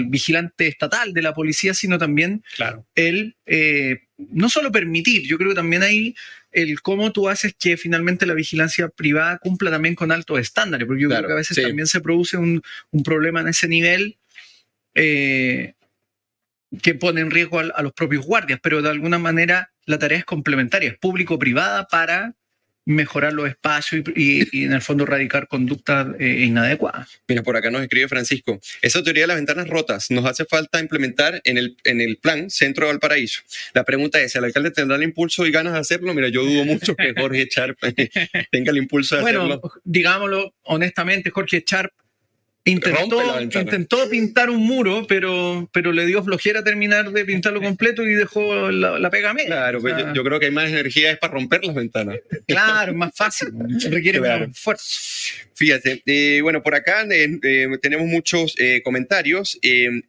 [0.07, 2.87] vigilante estatal, de la policía, sino también claro.
[2.95, 6.15] el eh, no solo permitir, yo creo que también hay
[6.51, 11.03] el cómo tú haces que finalmente la vigilancia privada cumpla también con altos estándares, porque
[11.03, 12.63] yo creo que a veces también se produce un,
[13.05, 14.17] problema en ese nivel
[14.95, 15.75] eh,
[16.83, 20.25] que pone en riesgo a, los propios guardias, pero de alguna manera la tarea es
[20.25, 22.35] complementaria, es público-privada para
[22.85, 27.21] mejorar los espacios y, en el fondo erradicar conductas eh, inadecuadas.
[27.29, 30.81] Mira, por acá nos escribe Francisco, esa teoría de las ventanas rotas nos hace falta
[30.81, 33.43] implementar en el, en el plan Centro de Valparaíso.
[33.75, 36.15] La pregunta es, ¿el alcalde tendrá el impulso y ganas de hacerlo?
[36.15, 37.79] Mira, yo dudo mucho que Jorge Charp
[38.51, 39.47] tenga el impulso de hacerlo.
[39.47, 41.93] Bueno, digámoslo honestamente, Jorge Charp
[42.71, 48.15] Intentó, intentó pintar un muro, pero, pero le dio flojera terminar de pintarlo completo y
[48.15, 49.49] dejó la, pega media.
[49.49, 52.19] Claro, pues yo, creo que hay más energía es para romper las ventanas.
[52.47, 53.49] Claro, es más fácil,
[53.91, 54.85] requiere más esfuerzo.
[55.55, 58.55] Fíjate, eh, bueno, por acá eh, eh, tenemos muchos
[58.85, 59.59] comentarios.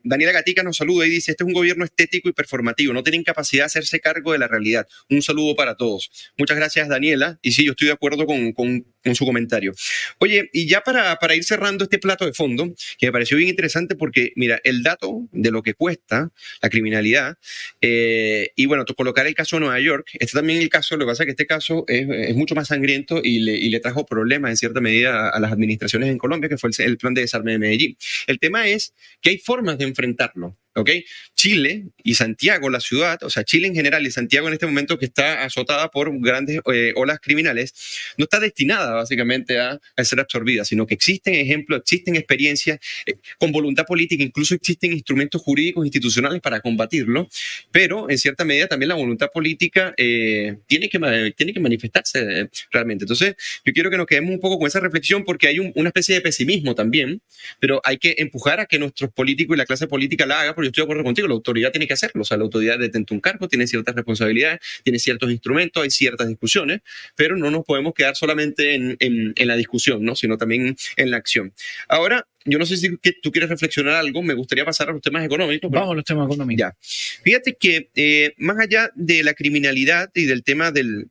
[0.04, 3.24] Daniela Gatica nos saluda y dice, este es un gobierno estético y performativo, no tienen
[3.24, 4.88] capacidad de hacerse cargo de la realidad.
[5.10, 6.12] Un saludo para todos.
[6.38, 7.40] Muchas gracias, Daniela.
[7.42, 9.74] Y sí, yo estoy de acuerdo con, con, con su comentario.
[10.20, 13.50] Oye, y ya para, para ir cerrando este plato de fondo, que me pareció bien
[13.50, 16.32] interesante porque, mira, el dato de lo que cuesta
[16.62, 17.38] la criminalidad,
[17.82, 21.12] eh, y bueno, colocar el caso de Nueva York, este también el caso, lo que
[21.12, 24.82] pasa es que este caso es, mucho más sangriento y le, trajo problemas en cierta
[24.82, 27.98] medida a, las administraciones en Colombia, que fue el, el plan de desarme de Medellín.
[28.28, 30.58] El tema es que hay formas de enfrentarlo.
[30.76, 30.90] ¿Ok?
[31.36, 35.00] Chile y Santiago, la ciudad, o sea, Chile en general y Santiago en este momento
[35.00, 37.74] que está azotada por grandes eh, olas criminales,
[38.18, 43.52] no está destinada básicamente a, ser absorbida, sino que existen ejemplos, existen experiencias eh, con
[43.52, 47.30] voluntad política, incluso existen instrumentos jurídicos institucionales para combatirlo,
[47.72, 53.04] pero en cierta medida también la voluntad política eh, tiene, que, tiene que manifestarse realmente.
[53.04, 56.16] Entonces, yo quiero que nos quedemos un poco con esa reflexión porque hay una especie
[56.16, 57.22] de pesimismo también,
[57.60, 60.68] pero hay que empujar a que nuestros políticos y la clase política la haga, porque
[60.68, 63.14] yo estoy de acuerdo contigo, la autoridad tiene que hacerlo, o sea, la autoridad detenta
[63.14, 66.82] un cargo, tiene ciertas responsabilidades, tiene ciertos instrumentos, hay ciertas discusiones,
[67.16, 70.16] pero no nos podemos quedar solamente en, en, la discusión, ¿no?
[70.16, 71.54] sino también en la acción.
[71.88, 75.24] Ahora, yo no sé si tú quieres reflexionar algo, me gustaría pasar a los temas
[75.24, 75.72] económicos.
[75.72, 76.60] Vamos a los temas económicos.
[76.60, 76.76] Ya.
[77.24, 81.08] Fíjate que eh, más allá de la criminalidad y del tema del,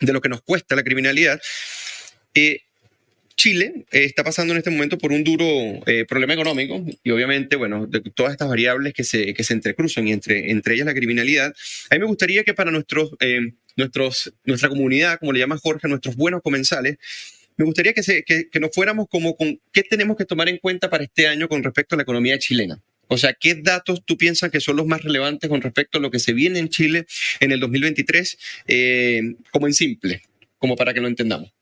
[0.00, 1.40] de lo que nos cuesta la criminalidad,
[2.34, 2.60] eh,
[3.38, 5.46] Chile eh, está pasando en este momento por un duro
[5.86, 10.08] eh, problema económico y obviamente, bueno, de todas estas variables que se, que se entrecruzan
[10.08, 11.54] y entre, entre ellas la criminalidad,
[11.88, 15.86] a mí me gustaría que para nuestros, eh, nuestros, nuestra comunidad, como le llama Jorge,
[15.86, 16.98] nuestros buenos comensales,
[17.56, 20.58] me gustaría que, se, que, que nos fuéramos como con qué tenemos que tomar en
[20.58, 22.82] cuenta para este año con respecto a la economía chilena.
[23.06, 26.10] O sea, ¿qué datos tú piensas que son los más relevantes con respecto a lo
[26.10, 27.06] que se viene en Chile
[27.38, 28.36] en el 2023,
[29.50, 30.22] como en simple,
[30.58, 31.52] como para que lo entendamos?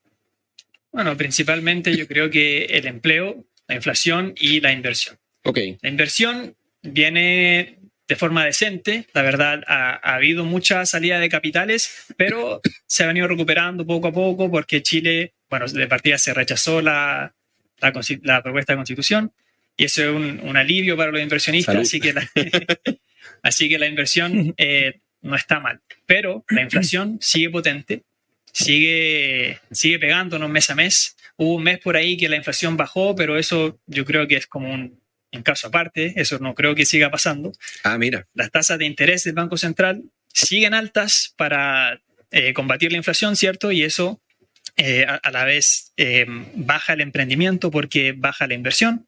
[0.96, 5.18] Bueno, principalmente yo creo que el empleo, la inflación y la inversión.
[5.44, 5.58] Ok.
[5.82, 9.06] La inversión viene de forma decente.
[9.12, 14.12] La verdad, ha, habido mucha salida de capitales, pero se ha venido recuperando poco a
[14.12, 17.34] poco porque Chile, bueno, de partida se rechazó la,
[17.82, 19.34] la, propuesta de constitución
[19.76, 21.76] y eso es un, alivio para los inversionistas.
[21.76, 22.26] Así que, la,
[23.42, 28.04] así que la inversión eh, no está mal, pero la inflación sigue potente
[28.56, 31.16] sigue, sigue pegándonos mes a mes.
[31.36, 34.46] Hubo un mes por ahí que la inflación bajó, pero eso yo creo que es
[34.46, 35.04] como un,
[35.44, 37.52] caso aparte, eso no creo que siga pasando.
[37.84, 38.26] Ah, mira.
[38.32, 43.70] Las tasas de interés del Banco Central siguen altas para eh, combatir la inflación, ¿cierto?
[43.70, 44.22] Y eso
[44.78, 49.06] eh, a, la vez eh, baja el emprendimiento porque baja la inversión.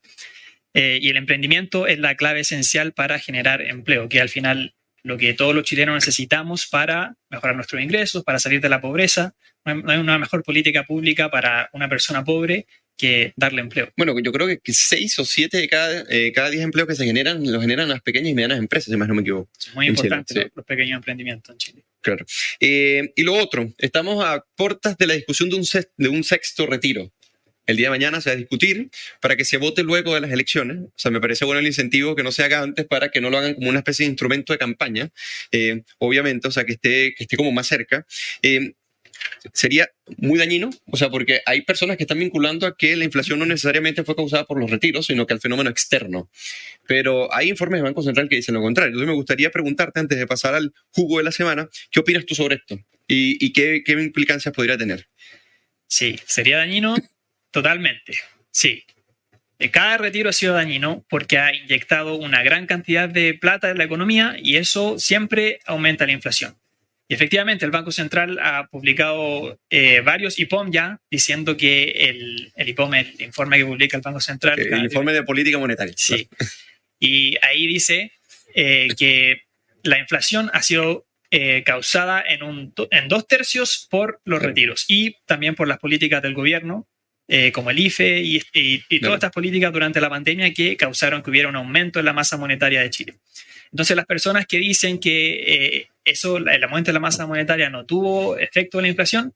[0.75, 5.35] y el emprendimiento es la clave esencial para generar empleo, que al final lo que
[5.35, 9.35] todos los chilenos necesitamos para mejorar nuestros ingresos, para salir de la pobreza.
[9.65, 13.91] No hay una mejor política pública para una persona pobre que darle empleo.
[13.97, 17.05] Bueno, yo creo que seis o siete de cada, eh, cada diez empleos que se
[17.05, 19.49] generan los generan las pequeñas y medianas empresas, si más no me equivoco.
[19.59, 21.85] Es muy importante los pequeños emprendimientos en Chile.
[22.01, 22.27] Claro.
[22.61, 25.65] Eh, y lo otro, estamos a puertas de la discusión de un,
[25.97, 27.13] de un sexto retiro
[27.69, 30.33] el día de mañana se va a discutir para que se vote luego de las
[30.33, 30.79] elecciones.
[30.79, 33.29] O sea, me parece bueno el incentivo que no se haga antes para que no
[33.29, 35.11] lo hagan como una especie de instrumento de campaña,
[35.53, 38.07] eh, obviamente, o sea, que esté, que esté como más cerca.
[38.43, 38.73] Eh,
[39.53, 43.39] sería muy dañino, o sea, porque hay personas que están vinculando a que la inflación
[43.39, 46.31] no necesariamente fue causada por los retiros, sino que al fenómeno externo.
[46.87, 48.93] Pero hay informes del Banco Central que dicen lo contrario.
[48.93, 52.35] Entonces me gustaría preguntarte, antes de pasar al jugo de la semana, ¿qué opinas tú
[52.35, 52.79] sobre esto?
[53.07, 55.09] ¿Y, qué, qué implicancias podría tener?
[55.87, 56.97] Sí, sería dañino
[57.59, 58.17] Totalmente,
[58.53, 58.85] sí.
[59.73, 63.85] Cada retiro ha sido dañino porque ha inyectado una gran cantidad de plata en la
[63.85, 66.57] economía y eso siempre aumenta la inflación.
[67.09, 72.69] Y efectivamente, el Banco Central ha publicado eh, varios IPOM ya diciendo que el, el
[72.69, 74.61] IPOM, el informe que publica el Banco Central.
[74.61, 75.95] El informe de política monetaria.
[75.97, 76.29] Sí.
[77.01, 78.13] Y ahí dice
[78.55, 79.43] eh, que
[79.83, 85.17] la inflación ha sido eh, causada en, un, en dos tercios por los retiros y
[85.27, 86.87] también por las políticas del gobierno
[87.31, 91.51] eh, como el IFE y, todas estas políticas durante la pandemia que causaron que hubiera
[91.51, 93.15] un aumento en la masa monetaria de Chile.
[93.71, 97.85] Entonces, las personas que dicen que eh, eso, el aumento de la masa monetaria no
[97.85, 99.35] tuvo efecto en la inflación,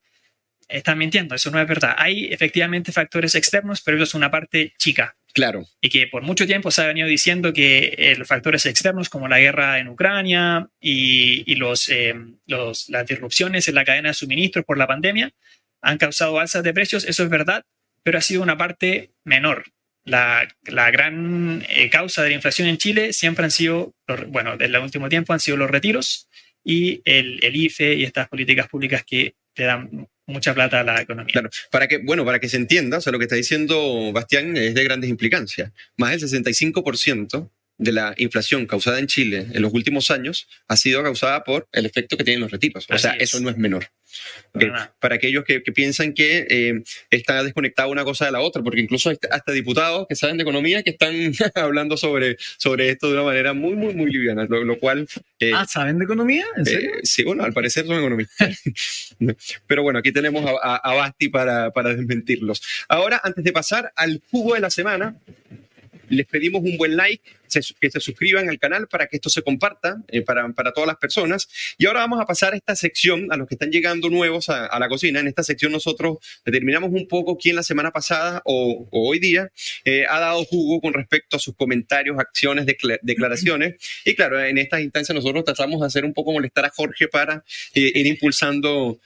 [0.69, 1.95] están mintiendo, eso no es verdad.
[1.99, 5.15] Hay efectivamente factores externos, pero eso es una parte chica.
[5.35, 5.67] Claro.
[5.83, 9.29] Y que por mucho tiempo se ha venido diciendo que eh, los factores externos, como
[9.29, 11.91] la guerra en Ucrania y, los,
[12.47, 15.31] los, las disrupciones en la cadena de suministros por la pandemia,
[15.83, 17.65] han causado alzas de precios, eso es verdad,
[18.03, 19.65] pero ha sido una parte menor.
[20.05, 23.95] La, la gran eh, causa de la inflación en Chile siempre han sido,
[24.29, 26.29] bueno, en el último tiempo han sido los retiros
[26.65, 31.01] y el, el IFE y estas políticas públicas que te dan mucha plata a la
[31.01, 31.33] economía.
[31.33, 34.57] Claro, para que, bueno, para que se entienda, o sea, lo que está diciendo Bastián
[34.57, 35.73] es de grandes implicancias.
[35.97, 37.51] Más del 65%
[37.83, 41.87] de la inflación causada en Chile en los últimos años ha sido causada por el
[41.87, 42.87] efecto que tienen los retiros.
[42.89, 43.87] O sea, eso no es menor.
[45.01, 49.11] Para aquellos que, piensan que eh, está desconectada una cosa de la otra, porque incluso
[49.11, 51.13] hasta diputados que saben de economía que están
[51.55, 55.09] hablando sobre, sobre esto de una manera muy, muy, muy liviana, lo, cual...
[55.41, 56.45] Eh, ah, ¿saben de economía?
[56.57, 56.91] ¿En serio?
[56.95, 58.63] Eh, sí, bueno, al parecer son economistas.
[59.67, 62.63] Pero bueno, aquí tenemos a, a Basti para, para desmentirlos.
[62.89, 65.17] Ahora, antes de pasar al jugo de la semana,
[66.13, 67.23] les pedimos un buen like,
[67.81, 70.97] que se suscriban al canal para que esto se comparta eh, para, para, todas las
[70.97, 71.49] personas.
[71.77, 74.79] Y ahora vamos a pasar a esta sección, a los que están llegando nuevos a,
[74.79, 75.21] la cocina.
[75.21, 79.51] En esta sección nosotros determinamos un poco quién la semana pasada o, hoy día
[79.85, 82.67] eh, ha dado jugo con respecto a sus comentarios, acciones,
[83.03, 83.75] declaraciones.
[84.05, 87.45] Y claro, en estas instancias nosotros tratamos de hacer un poco molestar a Jorge para
[87.75, 88.99] eh, ir impulsando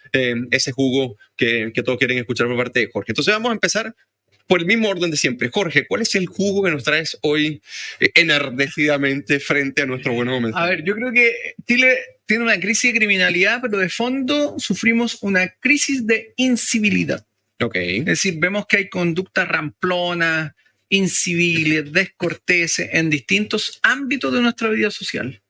[0.51, 3.12] ese jugo que, que todos quieren escuchar por parte de Jorge.
[3.12, 3.95] Entonces vamos a empezar
[4.46, 5.50] por el mismo orden de siempre.
[5.50, 7.61] Jorge, ¿cuál es el jugo que nos traes hoy
[8.00, 10.56] eh, enardecidamente frente a nuestro buen momento?
[10.56, 15.18] A ver, yo creo que Chile tiene una crisis de criminalidad, pero de fondo sufrimos
[15.22, 17.24] una crisis de incivilidad.
[17.61, 17.76] Ok.
[17.76, 20.52] Es decir, vemos que hay conductas ramplonas,
[20.88, 25.40] inciviles, descorteses en distintos ámbitos de nuestra vida social.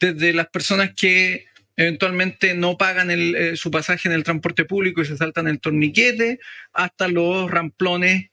[0.00, 5.06] Desde las personas que eventualmente no pagan eh, su pasaje en el transporte público y
[5.06, 6.40] se saltan el torniquete,
[6.72, 8.30] hasta los ramplones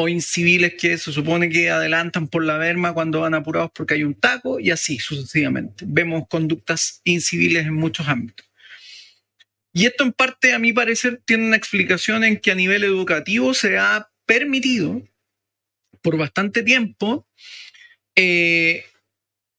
[0.00, 4.04] o inciviles que se supone que adelantan por la berma cuando van apurados porque hay
[4.04, 5.84] un taco y así sucesivamente.
[5.88, 8.46] Vemos conductas inciviles en muchos ámbitos.
[9.72, 13.54] Y esto en parte, a mi parecer, tiene una explicación en que a nivel educativo
[13.54, 15.02] se ha permitido
[16.00, 17.26] por bastante tiempo
[18.14, 18.84] eh,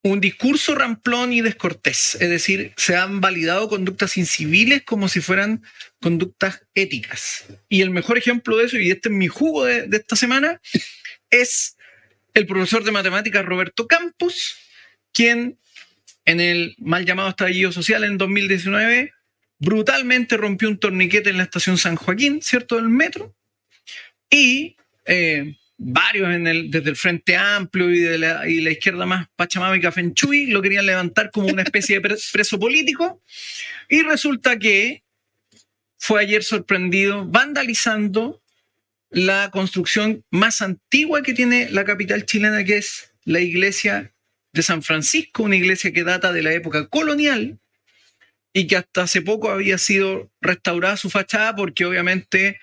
[0.01, 5.61] un discurso ramplón y descortés, es decir, se han validado conductas inciviles como si fueran
[6.01, 7.45] conductas éticas.
[7.67, 10.61] Y el mejor ejemplo de eso, y este es mi jugo de, esta semana,
[11.29, 11.75] es
[12.33, 14.55] el profesor de matemáticas Roberto Campos,
[15.11, 15.57] quien
[16.23, 19.11] en el mal llamado estallido social en 2019
[19.57, 22.77] brutalmente rompió un torniquete en la estación San Joaquín, ¿cierto?
[22.77, 23.35] Del metro.
[24.29, 29.05] Y eh, varios en el, desde el Frente Amplio y de la, y la izquierda
[29.05, 33.21] más pachamámica Fenchuy lo querían levantar como una especie de preso político.
[33.87, 35.03] Y resulta que
[35.97, 38.41] fue ayer sorprendido vandalizando
[39.09, 44.13] la construcción más antigua que tiene la capital chilena, que es la iglesia
[44.51, 47.57] de San Francisco, una iglesia que data de la época colonial
[48.53, 52.59] y que hasta hace poco había sido restaurada su fachada porque obviamente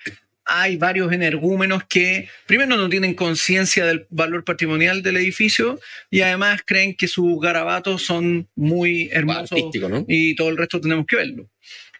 [0.47, 5.79] hay varios energúmenos que primero no tienen conciencia del valor patrimonial del edificio
[6.09, 9.59] y además creen que sus garabatos son muy hermosos
[10.07, 11.49] y todo el resto tenemos que verlo.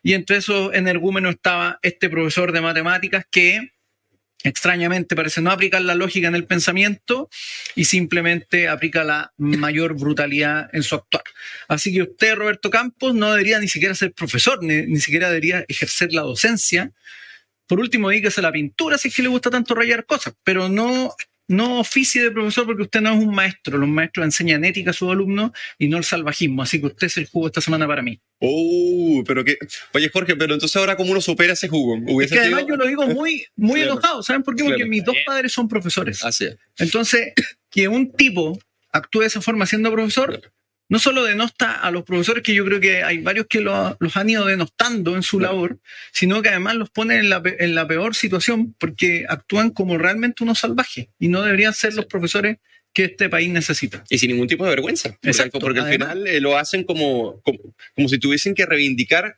[0.02, 3.74] Y entre esos energúmenos estaba este profesor de matemáticas que
[4.44, 7.30] extrañamente parece no aplicar la lógica en el pensamiento
[7.76, 11.24] y simplemente aplica la mayor brutalidad en su actuar.
[11.68, 15.66] Así que usted, Roberto Campos, no debería ni siquiera ser profesor, ni, ni siquiera debería
[15.68, 16.92] ejercer la docencia.
[17.68, 20.70] Por último, dedíquese a la pintura si es que le gusta tanto rayar cosas, pero
[20.70, 21.14] no
[21.48, 23.78] no oficie de profesor porque usted no es un maestro.
[23.78, 26.62] Los maestros enseñan ética a sus alumnos y no el salvajismo.
[26.62, 28.20] Así que usted es el jugo esta semana para mí.
[28.40, 29.58] Oh, pero que.
[29.94, 31.98] Oye, Jorge, pero entonces ahora, ¿cómo uno supera ese jugo?
[32.22, 34.22] es que además yo lo digo muy, muy enojado.
[34.24, 34.64] ¿Saben por qué?
[34.64, 36.24] Porque mis dos padres son profesores.
[36.24, 36.58] Así es.
[36.78, 37.34] Entonces,
[37.70, 38.60] que un tipo
[38.92, 40.42] actúe de esa forma siendo profesor,
[40.90, 44.30] no solo denosta a los profesores, que yo creo que hay varios que los han
[44.30, 45.80] ido denostando en su labor,
[46.12, 50.44] sino que además los pone en la, en la, peor situación porque actúan como realmente
[50.44, 52.58] unos salvajes y no deberían ser los profesores
[52.98, 54.04] que este país necesita.
[54.10, 55.16] Y sin ningún tipo de vergüenza.
[55.22, 57.60] Exacto, porque al final eh, lo hacen como, como,
[57.94, 59.38] como, si tuviesen que reivindicar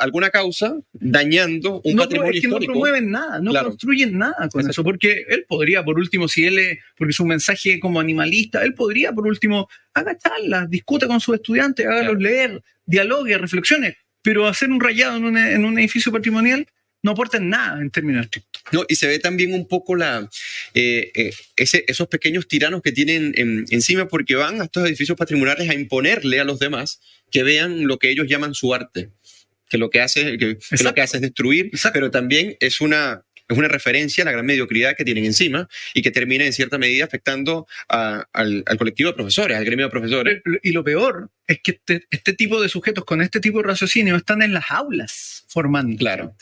[0.00, 2.72] alguna causa dañando un patrimonio es que histórico.
[2.72, 6.58] No promueven nada, no construyen nada con eso, porque él podría, por último, si él,
[6.58, 11.36] es, porque su mensaje como animalista, él podría, por último, haga charlas, discuta con sus
[11.36, 16.66] estudiantes, hágalos leer, dialogue, reflexione, pero hacer un rayado en un, en un edificio patrimonial
[17.04, 18.62] no aportan nada en términos estrictos.
[18.72, 20.28] No, y se ve también un poco la,
[20.72, 25.68] eh, eh, ese, esos pequeños tiranos que tienen encima porque van a estos edificios patrimoniales
[25.68, 27.00] a imponerle a los demás
[27.30, 29.10] que vean lo que ellos llaman su arte,
[29.68, 33.58] que lo que hace, que, lo que hace es destruir, pero también es una, es
[33.58, 37.04] una referencia a la gran mediocridad que tienen encima y que termina en cierta medida
[37.04, 40.42] afectando al, al, colectivo de profesores, al gremio de profesores.
[40.62, 44.16] Y lo peor es que este, este, tipo de sujetos con este tipo de raciocinio
[44.16, 45.98] están en las aulas formando.
[45.98, 46.34] Claro.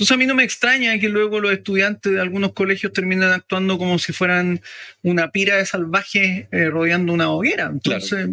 [0.00, 3.76] Entonces a mí no me extraña que luego los estudiantes de algunos colegios terminen actuando
[3.76, 4.62] como si fueran
[5.02, 7.68] una pira de salvajes eh, rodeando una hoguera.
[7.70, 8.30] Entonces,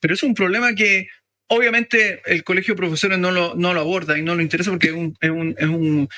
[0.00, 1.08] pero es un problema que
[1.48, 4.86] obviamente el colegio de profesores no lo, no lo aborda y no lo interesa porque
[4.86, 6.08] es un, es un, es un,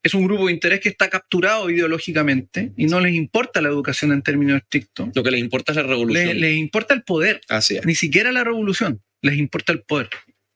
[0.00, 4.12] es un grupo de interés que está capturado ideológicamente y no les importa la educación
[4.12, 5.08] en términos estrictos.
[5.12, 6.28] Lo que les importa es la revolución.
[6.28, 7.40] Les, les importa el poder.
[7.48, 7.84] Así es.
[7.84, 10.08] Ni siquiera la revolución, les importa el poder.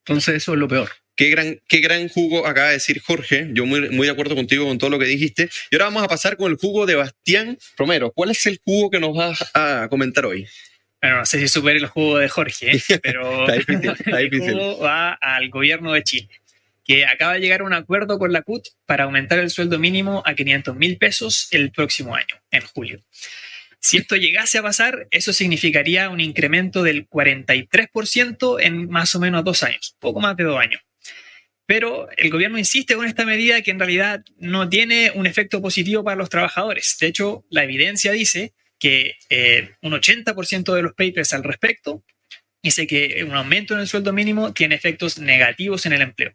[0.07, 0.91] Entonces eso es lo peor.
[1.19, 3.49] Qué gran, qué gran jugo acaba de decir Jorge.
[3.51, 5.51] Yo muy, muy de acuerdo contigo con todo lo que dijiste.
[5.69, 8.13] Y ahora vamos a pasar con el jugo de Bastián Romero.
[8.13, 10.47] ¿Cuál es el jugo que nos vas a comentar hoy?
[11.03, 12.81] Bueno, no sé si supere el jugo de Jorge, ¿eh?
[13.03, 16.29] pero el jugo va al gobierno de Chile,
[16.85, 20.23] que acaba de llegar a un acuerdo con la CUT para aumentar el sueldo mínimo
[20.25, 23.03] a 500 mil pesos el próximo año, en julio.
[23.81, 29.43] Si esto llegase a pasar, eso significaría un incremento del 43% en más o menos
[29.43, 30.81] dos años, poco más de dos años.
[31.69, 36.03] Pero el gobierno insiste con esta medida que en realidad no tiene un efecto positivo
[36.03, 36.97] para los trabajadores.
[36.99, 42.03] De hecho, la evidencia dice que eh, un 80% de los papers al respecto
[42.63, 46.35] dice que un aumento en el sueldo mínimo tiene efectos negativos en el empleo.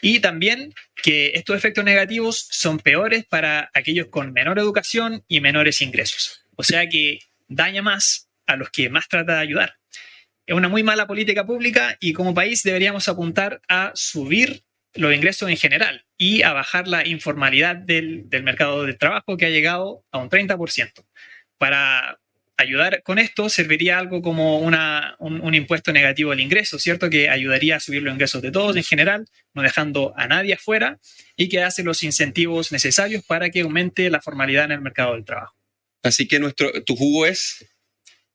[0.00, 5.80] Y también que estos efectos negativos son peores para aquellos con menor educación y menores
[5.80, 6.44] ingresos.
[6.56, 9.76] O sea que daña más a los que más trata de ayudar.
[10.44, 14.64] Es una muy mala política pública y como país deberíamos apuntar a subir
[14.94, 19.50] los ingresos en general y a bajar la informalidad del, mercado de trabajo que ha
[19.50, 21.04] llegado a un 30%.
[21.58, 22.18] Para
[22.56, 27.10] ayudar con esto serviría algo como una, un, impuesto negativo al ingreso, ¿cierto?
[27.10, 30.98] Que ayudaría a subir los ingresos de todos en general, no dejando a nadie afuera
[31.36, 35.24] y que hace los incentivos necesarios para que aumente la formalidad en el mercado del
[35.24, 35.56] trabajo.
[36.02, 37.71] Así que nuestro, tu jugo es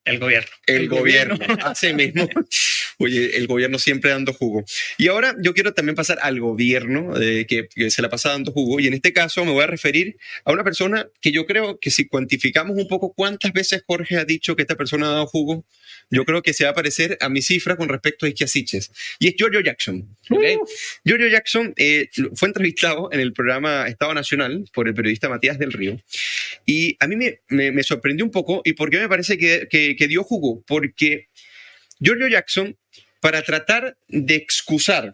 [0.08, 0.50] el gobierno.
[0.66, 2.28] El, gobierno, así mismo.
[3.00, 4.66] Oye, el gobierno siempre dando jugo.
[4.98, 8.80] Y ahora yo quiero también pasar al gobierno eh, que, se la pasa dando jugo.
[8.80, 11.92] Y en este caso me voy a referir a una persona que yo creo que
[11.92, 15.66] si cuantificamos un poco cuántas veces Jorge ha dicho que esta persona ha dado jugo,
[16.10, 18.92] yo creo que se va a parecer a mi cifra con respecto a Isquiasiches.
[19.20, 20.18] Y es Giorgio Jackson.
[20.30, 20.56] ¿okay?
[20.56, 20.66] Uh.
[21.04, 25.74] Giorgio Jackson eh, fue entrevistado en el programa Estado Nacional por el periodista Matías del
[25.74, 26.00] Río.
[26.66, 28.62] Y a mí me, me, sorprendió un poco.
[28.64, 30.64] ¿Y por qué me parece que, que, que dio jugo?
[30.66, 31.28] Porque
[32.00, 32.78] Giorgio Jackson,
[33.20, 35.14] para tratar de excusar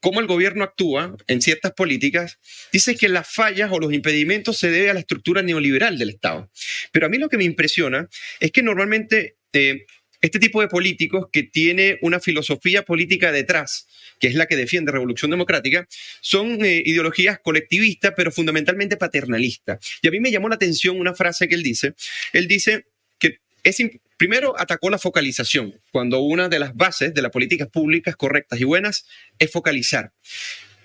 [0.00, 2.38] cómo el gobierno actúa en ciertas políticas,
[2.70, 6.50] dice que las fallas o los impedimentos se deben a la estructura neoliberal del Estado.
[6.92, 8.08] Pero a mí lo que me impresiona
[8.38, 9.86] es que normalmente eh,
[10.24, 13.86] este tipo de políticos que tiene una filosofía política detrás,
[14.18, 15.86] que es la que defiende Revolución Democrática,
[16.22, 19.78] son eh, ideologías colectivistas, pero fundamentalmente paternalistas.
[20.00, 21.94] Y a mí me llamó la atención una frase que él dice.
[22.32, 22.86] Él dice
[23.18, 23.82] que es,
[24.24, 28.64] primero atacó la focalización, cuando una de las bases de las políticas públicas correctas y
[28.64, 29.04] buenas
[29.38, 30.12] es focalizar.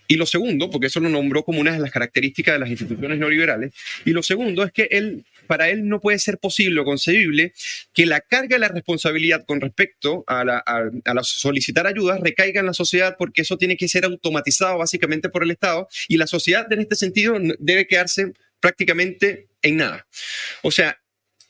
[0.09, 3.17] Y lo segundo, porque eso lo nombró como una de las características de las instituciones
[3.17, 3.73] neoliberales,
[4.03, 7.53] y lo segundo es que él, para él no puede ser posible o concebible
[7.93, 10.61] que la carga de la responsabilidad con respecto a,
[11.23, 15.51] solicitar ayudas recaiga en la sociedad porque eso tiene que ser automatizado básicamente por el
[15.51, 20.05] Estado y la sociedad en este sentido debe quedarse prácticamente en nada.
[20.61, 20.99] O sea,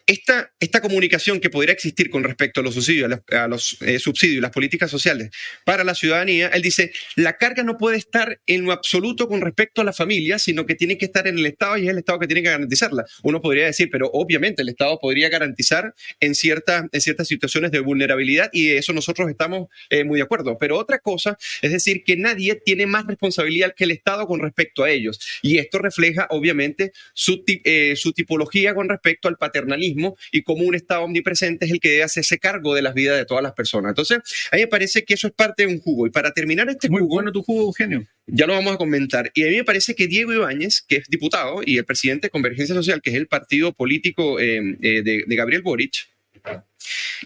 [0.10, 4.42] esta, esta comunicación que podría existir con respecto a los subsidios, a los, eh, subsidios
[4.42, 5.30] las políticas sociales
[5.66, 9.82] para la ciudadanía, él dice, la carga no puede estar en lo absoluto con respecto
[9.82, 12.18] a la familia, sino que tiene que estar en el Estado y es el Estado
[12.18, 13.06] que tiene que garantizarla.
[13.22, 17.80] Uno podría decir, pero obviamente el Estado podría garantizar en, cierta, en ciertas situaciones de
[17.80, 20.58] vulnerabilidad y de eso nosotros estamos eh, muy de acuerdo.
[20.60, 24.84] Pero otra cosa es decir que nadie tiene más responsabilidad que el Estado con respecto
[24.84, 25.20] a ellos.
[25.44, 29.99] Y esto refleja obviamente su, eh, su tipología con respecto al paternalismo
[30.32, 33.26] y como un Estado omnipresente es el que debe hacerse cargo de las vidas de
[33.26, 33.92] todas las personas.
[33.92, 34.20] Entonces,
[34.52, 36.08] a mí me parece que eso es parte de un jugo.
[36.08, 37.16] Y para terminar este Muy jugo...
[37.16, 38.06] bueno tu jugo, Eugenio.
[38.28, 39.32] Ya lo vamos a comentar.
[39.34, 42.32] Y a mí me parece que Diego Ibáñez, que es diputado, y el presidente de
[42.32, 46.08] Convergencia Social, que es el partido político eh, eh, de, Gabriel Boric,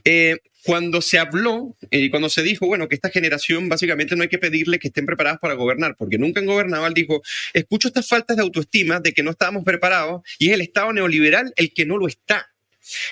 [0.06, 4.30] eh, cuando se habló y cuando se dijo, bueno, que esta generación básicamente no hay
[4.30, 7.22] que pedirle que estén preparadas para gobernar, porque nunca han gobernado, él dijo,
[7.54, 11.54] escucho estas faltas de autoestima de que no estábamos preparados y es el Estado neoliberal
[11.58, 12.53] el que no lo está.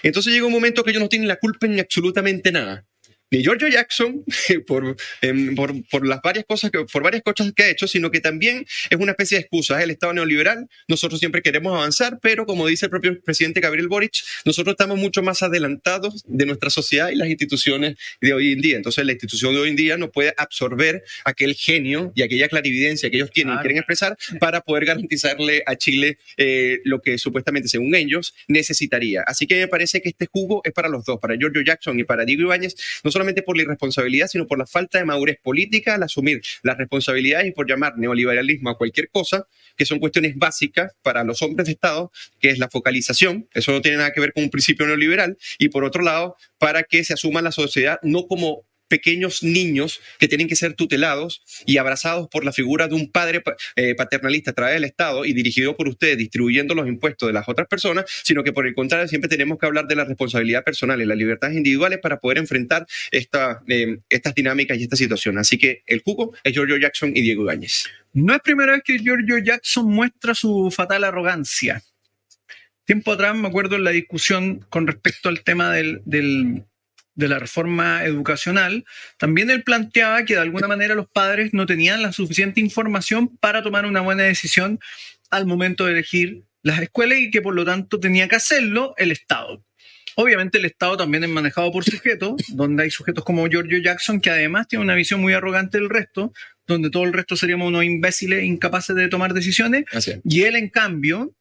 [0.04, 2.86] Entonces llega un momento que ellos no tienen la culpa en absolutamente nada
[3.32, 4.24] ni Giorgio Jackson
[5.22, 8.20] em, por, por, las varias cosas que, por varias cosas que ha hecho, sino que
[8.20, 9.78] también es una especie de excusa.
[9.78, 10.68] Es el Estado neoliberal.
[10.88, 14.16] Nosotros siempre queremos avanzar, pero como dice el propio presidente Gabriel Boric,
[14.46, 18.76] nosotros estamos mucho más adelantados de nuestra sociedad y las instituciones de hoy en día.
[18.76, 23.10] Entonces, la institución de hoy en día no puede absorber aquel genio y aquella clarividencia
[23.10, 27.70] que ellos tienen y quieren expresar para poder garantizarle a Chile eh, lo que supuestamente,
[27.70, 29.24] según ellos, necesitaría.
[29.26, 32.04] Así que me parece que este jugo es para los dos, para Giorgio Jackson y
[32.04, 32.76] para Diego Ibáñez.
[33.04, 36.78] No solamente por la irresponsabilidad, sino por la falta de madurez política al asumir las
[36.78, 39.48] responsabilidades y por llamar neoliberalismo a cualquier cosa,
[39.78, 43.82] que son cuestiones básicas para los hombres de Estado, que es la focalización, eso no
[43.82, 47.14] tiene nada que ver con un principio neoliberal, y por otro lado, para que se
[47.14, 52.44] asuma la sociedad no como pequeños niños que tienen que ser tutelados y abrazados por
[52.44, 53.42] la figura de un padre
[53.78, 57.48] eh, paternalista a través del Estado y dirigido por ustedes, distribuyendo los impuestos de las
[57.48, 61.02] otras personas, sino que por el contrario siempre tenemos que hablar de la responsabilidad personal
[61.02, 65.38] y las libertades individuales para poder enfrentar eh, estas dinámicas y esta situación.
[65.38, 67.86] Así que el jugo es Giorgio Jackson y Diego Ibáñez.
[68.12, 71.82] No es primera vez que Giorgio Jackson muestra su fatal arrogancia.
[72.84, 76.66] Tiempo atrás me acuerdo en la discusión con respecto al tema del
[77.22, 78.84] de la reforma educacional,
[79.18, 83.64] también él planteaba que de alguna manera los padres no tenían la suficiente información para
[83.64, 84.80] tomar una buena decisión
[85.30, 89.12] al momento de elegir las escuelas y que por lo tanto tenía que hacerlo el
[89.12, 89.64] Estado.
[90.16, 94.30] Obviamente el Estado también es manejado por sujetos, donde hay sujetos como Giorgio Jackson, que
[94.30, 96.34] además tiene una visión muy arrogante del resto,
[96.68, 99.86] donde todo el resto seríamos unos imbéciles incapaces de tomar decisiones.
[100.24, 101.34] Y él, en cambio,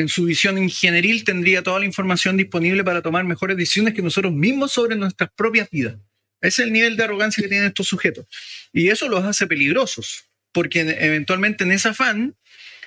[0.00, 4.32] en su visión ingenieril tendría toda la información disponible para tomar mejores decisiones que nosotros
[4.32, 5.96] mismos sobre nuestras propias vidas.
[6.40, 8.26] Ese es el nivel de arrogancia que tienen estos sujetos.
[8.72, 12.34] Y eso los hace peligrosos, porque eventualmente en ese afán,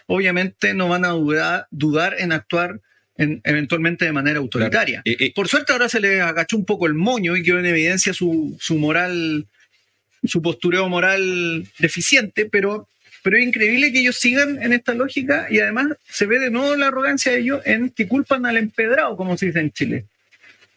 [0.07, 2.82] obviamente no van a dudar, en actuar
[3.16, 5.03] eventualmente de manera autoritaria.
[5.36, 8.57] Por suerte ahora se les agachó un poco el moño y quedó en evidencia su,
[8.59, 9.45] su moral,
[10.24, 12.88] su postureo moral deficiente, pero
[13.24, 16.76] pero es increíble que ellos sigan en esta lógica y además se ve de nuevo
[16.76, 20.05] la arrogancia de ellos en que culpan al empedrado, como se dice en Chile,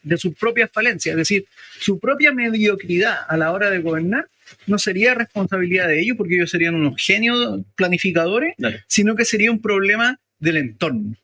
[0.01, 1.45] de sus propias falencias, es decir,
[1.79, 4.27] su propia mediocridad a la hora de gobernar
[4.65, 8.55] no sería responsabilidad de ellos porque ellos serían unos genios planificadores,
[8.87, 11.15] sino que sería un problema del entorno,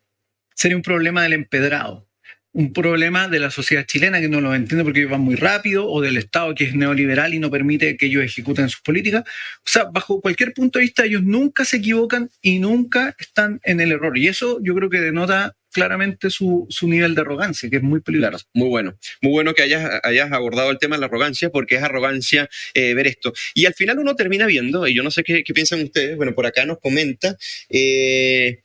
[0.54, 2.06] sería un problema del empedrado
[2.54, 6.02] un problema de la sociedad chilena que no lo entiende porque van muy rápido, o
[6.02, 9.24] del Estado que es neoliberal y no permite que ellos ejecuten sus políticas.
[9.58, 13.82] O sea, bajo cualquier punto de vista, ellos nunca se equivocan y nunca están en
[13.82, 14.18] el error.
[14.18, 18.46] Y eso yo creo que denota claramente su, nivel de arrogancia, que es muy peligroso.
[18.54, 18.96] muy bueno.
[19.22, 22.94] Muy bueno que hayas, hayas abordado el tema de la arrogancia, porque es arrogancia eh,
[22.94, 23.34] ver esto.
[23.56, 26.34] Y al final uno termina viendo, y yo no sé qué, qué piensan ustedes, bueno,
[26.36, 27.36] por acá nos comenta.
[27.70, 28.60] Eh,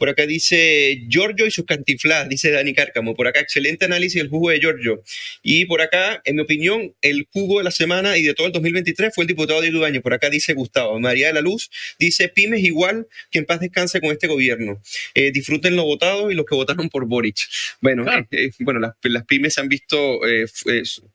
[0.00, 3.14] por acá dice Giorgio y sus cantiflas, dice Dani Cárcamo.
[3.14, 5.02] Por acá, excelente análisis del jugo de Giorgio.
[5.42, 8.54] Y por acá, en mi opinión, el jugo de la semana y de todo el
[8.54, 10.00] 2023 fue el diputado Diego Ibañez.
[10.00, 10.98] Por acá dice Gustavo.
[10.98, 14.80] María de la Luz dice pymes igual que en paz descanse con este gobierno.
[15.14, 17.36] Eh, disfruten los votados y los que votaron por Boric.
[17.82, 20.20] Bueno, eh, eh, bueno las, las, pymes se han visto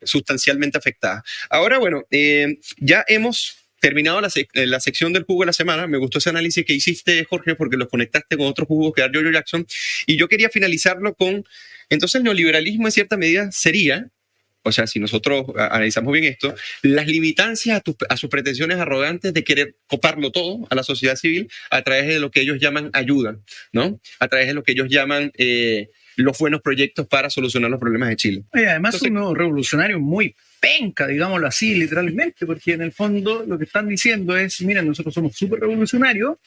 [0.04, 1.24] sustancialmente afectadas.
[1.50, 2.06] Ahora, bueno,
[2.78, 6.66] ya hemos terminado la, la, sección del jugo de la semana, me gustó ese análisis
[6.66, 9.68] que hiciste, Jorge, porque los conectaste con otros jugos que da George Jackson,
[10.08, 11.44] y yo quería finalizarlo con,
[11.90, 14.10] entonces el neoliberalismo en cierta medida sería,
[14.64, 19.76] o sea, si nosotros analizamos bien esto, las limitancias a, sus pretensiones arrogantes de querer
[19.86, 23.38] coparlo todo a la sociedad civil a través de lo que ellos llaman ayuda,
[23.72, 24.02] ¿no?
[24.20, 25.32] A través de lo que ellos llaman...
[25.38, 28.44] Eh, los buenos proyectos para solucionar los problemas de Chile.
[28.54, 33.58] Y además son un revolucionario muy penca, digámoslo así, literalmente, porque en el fondo lo
[33.58, 36.38] que están diciendo es, miren, nosotros somos súper revolucionarios,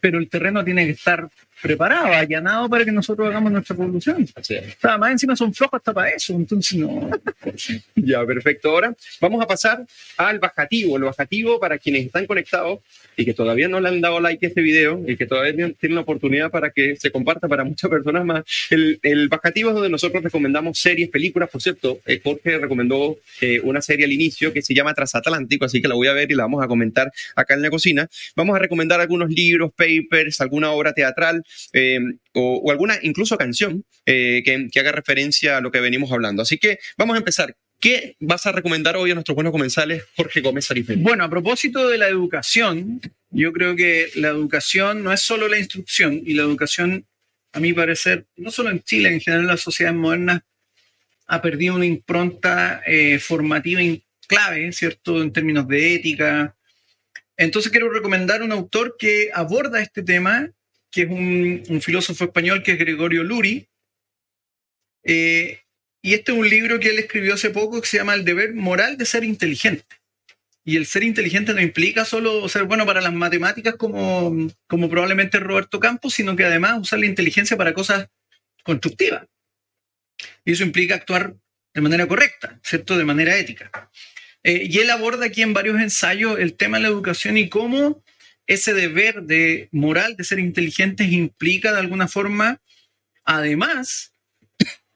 [0.00, 1.28] pero el terreno tiene que estar
[1.62, 4.26] preparado, allanado para que nosotros hagamos nuestra producción.
[4.34, 7.08] O sea, más encima son flojos hasta para eso, entonces no.
[7.94, 8.70] ya, perfecto.
[8.70, 9.86] Ahora vamos a pasar
[10.16, 10.96] al bajativo.
[10.96, 12.80] El bajativo, para quienes están conectados
[13.16, 15.94] y que todavía no le han dado like a este video y que todavía tienen
[15.94, 19.90] la oportunidad para que se comparta para muchas personas más, el, el bajativo es donde
[19.90, 21.48] nosotros recomendamos series, películas.
[21.48, 25.80] Por cierto, eh, Jorge recomendó eh, una serie al inicio que se llama Transatlántico, así
[25.80, 28.08] que la voy a ver y la vamos a comentar acá en la cocina.
[28.34, 32.00] Vamos a recomendar algunos libros, papers, alguna obra teatral eh,
[32.34, 36.42] o, alguna incluso canción eh, que, haga referencia a lo que venimos hablando.
[36.42, 37.56] Así que vamos a empezar.
[37.80, 41.02] ¿Qué vas a recomendar hoy a nuestros buenos comensales, Jorge Gómez Arizmendi?
[41.02, 43.00] Bueno, a propósito de la educación,
[43.30, 47.06] yo creo que la educación no es solo la instrucción y la educación,
[47.52, 50.42] a mi parecer, no solo en Chile, en general en las sociedades modernas,
[51.26, 53.80] ha perdido una impronta eh, formativa
[54.28, 56.54] clave, ¿cierto?, en términos de ética.
[57.36, 60.50] Entonces quiero recomendar un autor que aborda este tema
[60.92, 63.66] que es un, filósofo español que es Gregorio Luri.
[65.04, 65.60] Eh,
[66.02, 68.54] y este es un libro que él escribió hace poco que se llama El deber
[68.54, 69.96] moral de ser inteligente.
[70.64, 75.40] Y el ser inteligente no implica solo ser bueno para las matemáticas como, como probablemente
[75.40, 78.08] Roberto Campos, sino que además usar la inteligencia para cosas
[78.62, 79.26] constructivas.
[80.44, 81.34] Y eso implica actuar
[81.74, 82.96] de manera correcta, ¿cierto?
[82.96, 83.90] De manera ética.
[84.44, 88.04] Eh, y él aborda aquí en varios ensayos el tema de la educación y cómo
[88.46, 92.60] ese deber de moral de ser inteligentes implica de alguna forma,
[93.24, 94.12] además,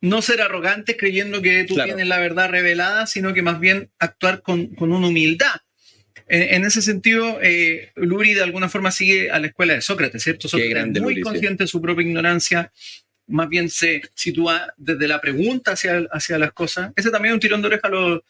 [0.01, 4.43] no ser arrogantes creyendo que tú tienes la verdad revelada, sino que más bien actuar
[4.43, 5.61] con, una humildad.
[6.29, 10.49] En, ese sentido, eh, Luri de alguna forma sigue a la escuela de Sócrates, ¿cierto?
[10.49, 12.73] Sócrates es muy consciente de su propia ignorancia,
[13.29, 16.93] más bien se sitúa desde la pregunta hacia, hacia las cosas.
[16.97, 18.21] Ese también es un tirón de oreja a los,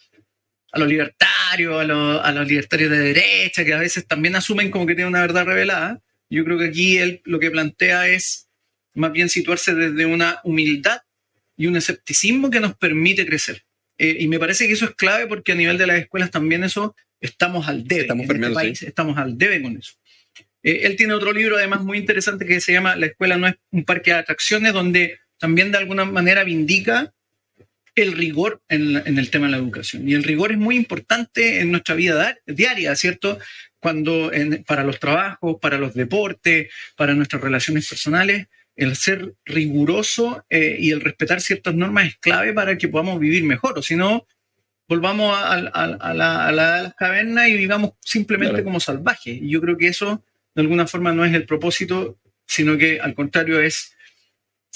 [0.76, 4.94] a los libertarios, a los, libertarios de derecha, que a veces también asumen como que
[4.94, 6.00] tienen una verdad revelada.
[6.28, 8.48] Yo creo que aquí él lo que plantea es
[8.94, 11.00] más bien situarse desde una humildad
[11.56, 13.62] y un escepticismo que nos permite crecer.
[13.98, 16.62] Eh, y me parece que eso es clave porque a nivel de las escuelas también
[16.62, 18.02] eso estamos al debe.
[18.02, 19.92] Estamos en este país estamos al debe con eso.
[20.62, 23.54] Eh, él tiene otro libro además muy interesante que se llama La escuela no es
[23.70, 27.14] un parque de atracciones, donde también de alguna manera vindica
[27.96, 30.08] el rigor en, el tema de la educación.
[30.08, 33.38] Y el rigor es muy importante en nuestra vida diaria, ¿cierto?
[33.80, 34.30] Cuando
[34.66, 40.90] para los trabajos, para los deportes, para nuestras relaciones personales, el ser riguroso eh, y
[40.90, 44.26] el respetar ciertas normas es clave para que podamos vivir mejor, o si no,
[44.86, 49.34] volvamos a, la, las cavernas y vivamos simplemente como salvajes.
[49.40, 50.22] Y yo creo que eso,
[50.54, 53.95] de alguna forma, no es el propósito, sino que al contrario es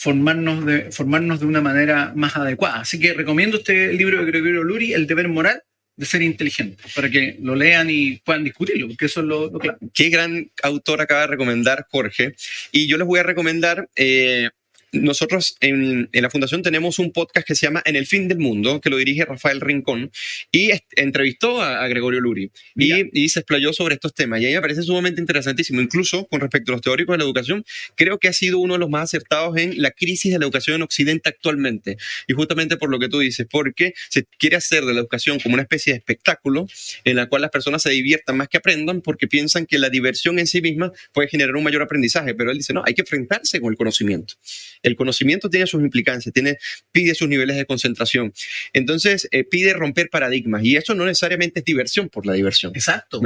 [0.00, 2.80] formarnos de, formarnos de una manera más adecuada.
[2.80, 5.62] Así que recomiendo este libro de Gregorio Luri, El deber moral
[5.94, 9.78] de ser inteligente, para que lo lean y puedan discutirlo, porque eso es lo, claro.
[9.92, 12.34] Qué gran autor acaba de recomendar Jorge.
[12.72, 14.48] Y yo les voy a recomendar eh,
[14.92, 18.80] nosotros en, la fundación tenemos un podcast que se llama En el fin del mundo,
[18.80, 20.10] que lo dirige Rafael Rincón,
[20.50, 24.40] y entrevistó a, Gregorio Luri y, se explayó sobre estos temas.
[24.40, 27.24] Y a mí me parece sumamente interesantísimo, incluso con respecto a los teóricos de la
[27.24, 27.64] educación,
[27.96, 30.76] creo que ha sido uno de los más acertados en la crisis de la educación
[30.76, 31.96] en Occidente actualmente.
[32.26, 35.54] Y justamente por lo que tú dices, porque se quiere hacer de la educación como
[35.54, 36.66] una especie de espectáculo
[37.04, 40.38] en la cual las personas se diviertan más que aprendan, porque piensan que la diversión
[40.38, 42.34] en sí misma puede generar un mayor aprendizaje.
[42.34, 44.34] Pero él dice, no, hay que enfrentarse con el conocimiento.
[44.82, 46.58] El conocimiento tiene sus implicancias, tiene,
[46.92, 48.32] pide sus niveles de concentración.
[48.72, 52.72] Entonces, eh, pide romper paradigmas y eso no necesariamente es diversión por la diversión.
[52.74, 53.20] Exacto.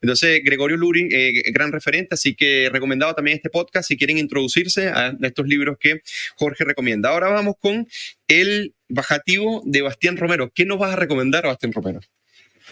[0.00, 4.88] Entonces, Gregorio Luri, eh, gran referente, así que recomendado también este podcast si quieren introducirse
[4.88, 6.02] a estos libros que
[6.36, 7.10] Jorge recomienda.
[7.10, 7.86] Ahora vamos con
[8.28, 10.52] el bajativo de Bastián Romero.
[10.54, 12.00] ¿Qué nos vas a recomendar a Bastián Romero?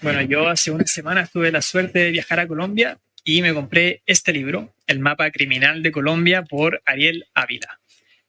[0.03, 4.03] Bueno, yo hace una semana tuve la suerte de viajar a Colombia y me compré
[4.07, 7.81] este libro, El mapa criminal de Colombia, por Ariel Ávila.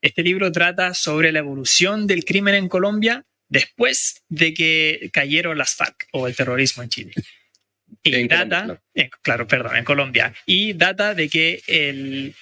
[0.05, 5.73] Este libro trata sobre la evolución del crimen en Colombia después de que cayeron las
[5.73, 7.13] FARC o el terrorismo en Chile.
[8.03, 8.79] Y data,
[9.23, 9.47] claro.
[9.47, 10.31] perdón, en Colombia.
[10.45, 12.35] Y data de que el,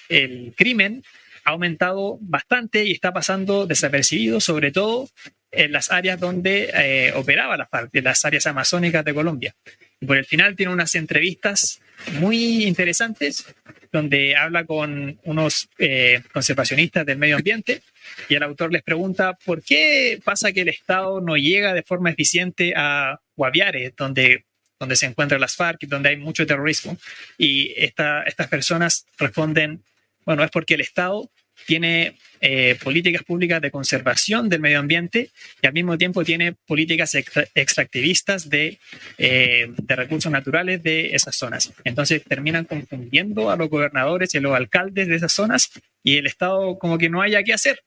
[0.58, 1.02] crimen
[1.46, 5.08] ha aumentado bastante y está pasando desapercibido, sobre todo
[5.50, 9.54] en las áreas donde eh, operaba la FARC, en las áreas amazónicas de Colombia.
[10.00, 11.80] Y por el final tiene unas entrevistas
[12.20, 13.46] muy interesantes
[13.92, 17.82] donde habla con unos eh, conservacionistas del medio ambiente
[18.28, 22.10] y el autor les pregunta por qué pasa que el Estado no llega de forma
[22.10, 24.44] eficiente a Guaviare, donde,
[24.78, 26.98] donde se encuentran las FARC donde hay mucho terrorismo.
[27.38, 29.84] Y esta, estas personas responden,
[30.26, 31.30] bueno, es porque el Estado
[31.66, 35.30] tiene eh, políticas públicas de conservación del medio ambiente
[35.62, 38.78] y al mismo tiempo tiene políticas extractivistas de,
[39.18, 41.72] eh, de, recursos naturales de esas zonas.
[41.84, 45.70] Entonces terminan confundiendo a los gobernadores y a los alcaldes de esas zonas
[46.02, 47.80] y el Estado como que no haya qué hacer.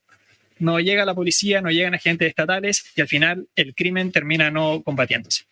[0.58, 4.82] No llega la policía, no llegan agentes estatales y al final el crimen termina no
[4.82, 5.44] combatiéndose.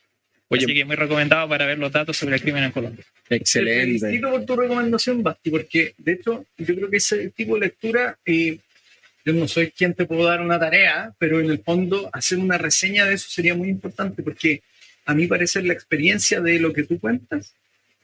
[0.49, 3.05] Oye, Así que muy recomendado para ver los datos sobre el crimen en Colombia.
[3.29, 3.95] Excelente.
[3.95, 7.61] Te felicito por tu recomendación, Basti, porque de hecho yo creo que ese tipo de
[7.63, 8.59] lectura eh,
[9.25, 12.59] yo no soy quien te puedo dar una tarea, pero en el fondo hacer una
[12.59, 14.63] reseña de eso sería muy importante porque
[15.05, 17.53] a mí parece la experiencia de lo que tú cuentas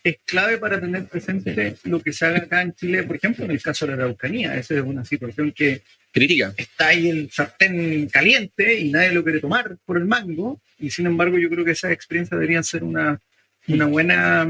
[0.04, 3.52] es clave para tener presente lo que se haga acá en Chile, por ejemplo, en
[3.52, 4.56] el caso de la Araucanía.
[4.56, 6.52] Esa es una situación que crítica.
[6.56, 10.60] Está ahí el sartén caliente y nadie lo quiere tomar por el mango.
[10.82, 13.18] Y sin embargo, yo creo que esas experiencias deberían ser una,
[13.68, 14.46] una buena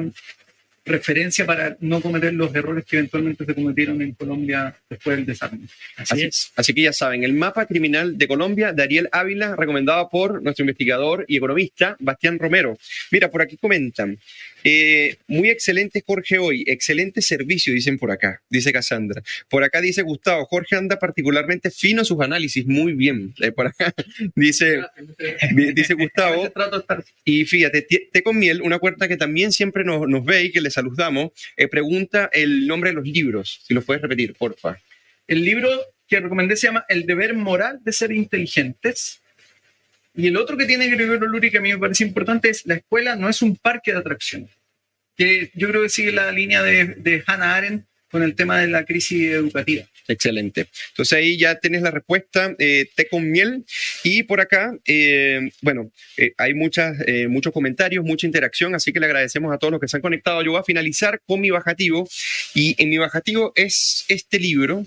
[0.84, 5.66] referencia para no cometer los errores que eventualmente se cometieron en Colombia después del desarme.
[5.96, 6.50] Así, es.
[6.56, 10.64] Así que ya saben, el mapa criminal de Colombia de Ariel Ávila, recomendado por nuestro
[10.64, 12.76] investigador y economista Bastián Romero.
[13.12, 14.18] Mira, por aquí comentan.
[14.64, 19.22] Eh, muy excelente Jorge hoy, excelente servicio, dicen por acá, dice Cassandra.
[19.48, 23.34] Por acá dice Gustavo, Jorge anda particularmente fino en sus análisis, muy bien.
[23.40, 23.92] Eh, por acá
[24.34, 24.82] dice,
[25.74, 26.52] dice Gustavo.
[27.24, 30.60] Y fíjate, Te con Miel, una cuarta que también siempre nos, nos ve y que
[30.60, 34.78] le saludamos, eh, pregunta el nombre de los libros, si los puedes repetir, porfa.
[35.26, 35.68] El libro
[36.08, 39.21] que recomendé se llama El deber moral de ser inteligentes.
[40.14, 42.74] Y el otro que tiene Gregorio Luri que a mí me parece importante es La
[42.74, 44.50] escuela no es un parque de atracciones.
[45.16, 48.84] Que yo creo que sigue la línea de, Hannah Arendt con el tema de la
[48.84, 49.84] crisis educativa.
[50.06, 50.68] Excelente.
[50.90, 53.64] Entonces ahí ya tienes la respuesta, eh, té con miel.
[54.04, 59.00] Y por acá, eh, bueno, eh, hay muchas, eh, muchos comentarios, mucha interacción, así que
[59.00, 60.42] le agradecemos a todos los que se han conectado.
[60.42, 62.06] Yo voy a finalizar con mi bajativo
[62.54, 64.84] y en mi bajativo es este libro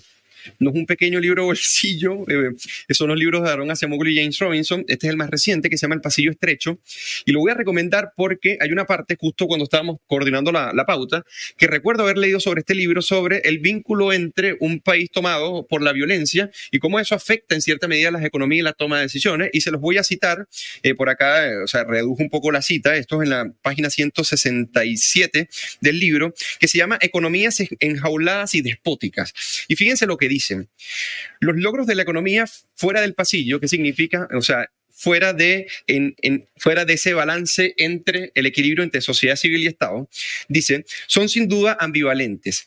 [0.58, 2.50] no es un pequeño libro bolsillo, eh,
[2.90, 4.84] son los libros de Aaron Acemoglu y James Robinson.
[4.88, 6.78] Este es el más reciente que se llama El Pasillo Estrecho.
[7.24, 10.86] Y lo voy a recomendar porque hay una parte, justo cuando estábamos coordinando la, la
[10.86, 11.24] pauta,
[11.56, 15.82] que recuerdo haber leído sobre este libro, sobre el vínculo entre un país tomado por
[15.82, 19.02] la violencia y cómo eso afecta en cierta medida las economías y la toma de
[19.02, 19.50] decisiones.
[19.52, 20.46] Y se los voy a citar
[20.82, 22.96] eh, por acá, eh, o sea, redujo un poco la cita.
[22.96, 25.48] Esto es en la página 167
[25.80, 29.32] del libro, que se llama Economías enjauladas y despóticas.
[29.68, 30.68] Y fíjense lo que dice dicen.
[31.40, 34.28] Los logros de la economía fuera del pasillo, ¿qué significa?
[34.36, 36.14] O sea, fuera de, en,
[36.56, 40.08] fuera de ese balance entre el equilibrio entre sociedad civil y Estado,
[40.48, 42.66] dice, son sin duda ambivalentes.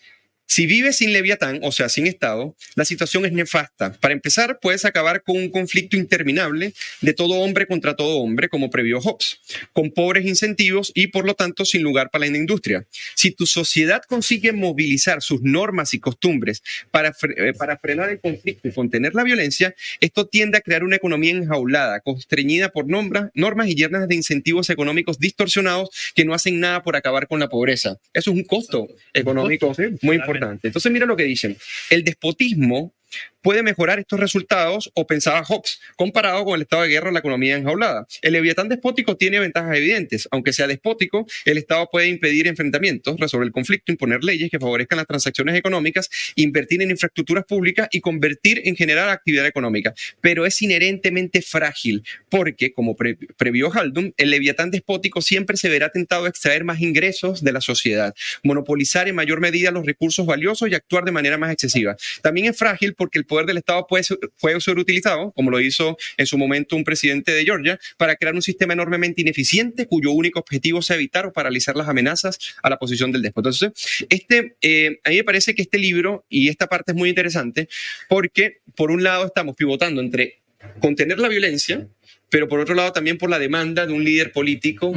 [0.50, 3.93] Si vives sin Leviatán, o sea, sin Estado, la situación es nefasta.
[3.93, 8.72] Para empezar, puedes acabar con un conflicto interminable de todo hombre contra todo hombre, como
[8.72, 9.39] previó Hobbes,
[9.74, 12.88] con pobres incentivos y, por lo tanto, sin lugar para la industria.
[13.14, 18.68] Si tu sociedad consigue movilizar sus normas y costumbres para, eh, para frenar el conflicto
[18.68, 23.76] y contener la violencia, esto tiende a crear una economía enjaulada, constreñida por normas y
[23.76, 28.00] llenas de incentivos económicos distorsionados que no hacen nada por acabar con la pobreza.
[28.16, 30.38] Eso es un costo económico muy importante.
[30.63, 31.57] Entonces mira lo que dicen.
[31.89, 32.93] El despotismo
[33.41, 37.19] puede mejorar estos resultados, o pensaba Hobbes, comparado con el estado de guerra o la
[37.19, 38.07] economía enjaulada.
[38.21, 40.27] El leviatán despótico tiene ventajas evidentes.
[40.31, 44.97] Aunque sea despótico, el Estado puede impedir enfrentamientos, resolver el conflicto, imponer leyes que favorezcan
[44.97, 49.93] las transacciones económicas, invertir en infraestructuras públicas y convertir en general actividad económica.
[50.21, 56.25] Pero es inherentemente frágil, porque, como previó Haldun, el leviatán despótico siempre se verá tentado
[56.25, 58.13] a extraer más ingresos de la sociedad,
[58.43, 61.95] monopolizar en mayor medida los recursos valiosos y actuar de manera más excesiva.
[62.21, 65.61] También es frágil porque el poder del Estado puede ser, puede ser utilizado, como lo
[65.61, 70.11] hizo en su momento un presidente de Georgia, para crear un sistema enormemente ineficiente cuyo
[70.11, 73.49] único objetivo sea evitar o paralizar las amenazas a la posición del déspota.
[73.49, 73.71] Entonces,
[74.09, 77.69] este, eh, a mí me parece que este libro y esta parte es muy interesante
[78.09, 80.41] porque, por un lado, estamos pivotando entre
[80.82, 81.88] contener la violencia,
[82.30, 84.93] pero por otro lado también por la demanda de un líder político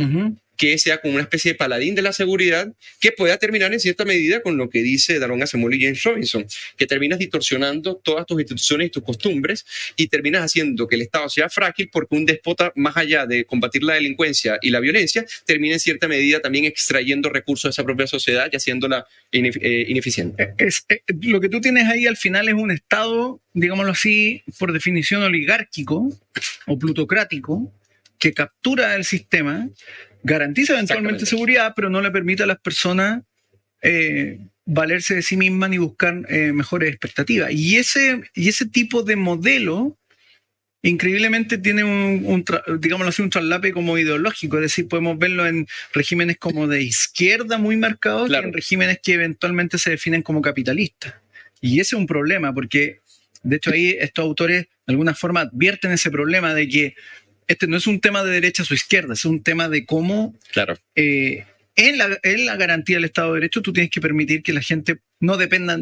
[0.63, 4.05] que sea como una especie de paladín de la seguridad que pueda terminar en cierta
[4.05, 6.47] medida con lo que dice Daron Asemol y James Robinson,
[6.77, 11.29] que terminas distorsionando todas tus instituciones y tus costumbres y terminas haciendo que el Estado
[11.29, 15.75] sea frágil porque un déspota, más allá de combatir la delincuencia y la violencia, termina
[15.75, 20.55] en cierta medida también extrayendo recursos de esa propia sociedad y haciéndola eh, ineficiente.
[20.59, 24.73] Eh, eh, lo que tú tienes ahí al final es un Estado, digámoslo así, por
[24.73, 26.09] definición oligárquico
[26.67, 27.69] o plutocrático,
[28.17, 29.69] que captura el sistema
[30.23, 33.23] garantiza eventualmente seguridad, pero no le permite a las personas
[33.83, 37.51] eh, valerse de sí mismas ni buscar eh, mejores expectativas.
[37.53, 39.99] Y ese, y ese tipo de modelo
[40.85, 42.45] increíblemente tiene un, un
[42.81, 47.57] digámoslo así, un traslape como ideológico, es decir, podemos verlo en regímenes como de izquierda
[47.57, 51.14] muy marcados y en regímenes que eventualmente se definen como capitalistas.
[51.61, 53.01] Y ese es un problema, porque
[53.43, 56.95] De hecho, ahí estos autores de alguna forma advierten ese problema de que
[57.53, 60.79] este no es un tema de derecha o izquierda, es un tema de cómo claro.
[60.95, 61.45] Eh,
[61.77, 64.61] en, la, en la garantía del Estado de Derecho tú tienes que permitir que la
[64.61, 65.81] gente no dependa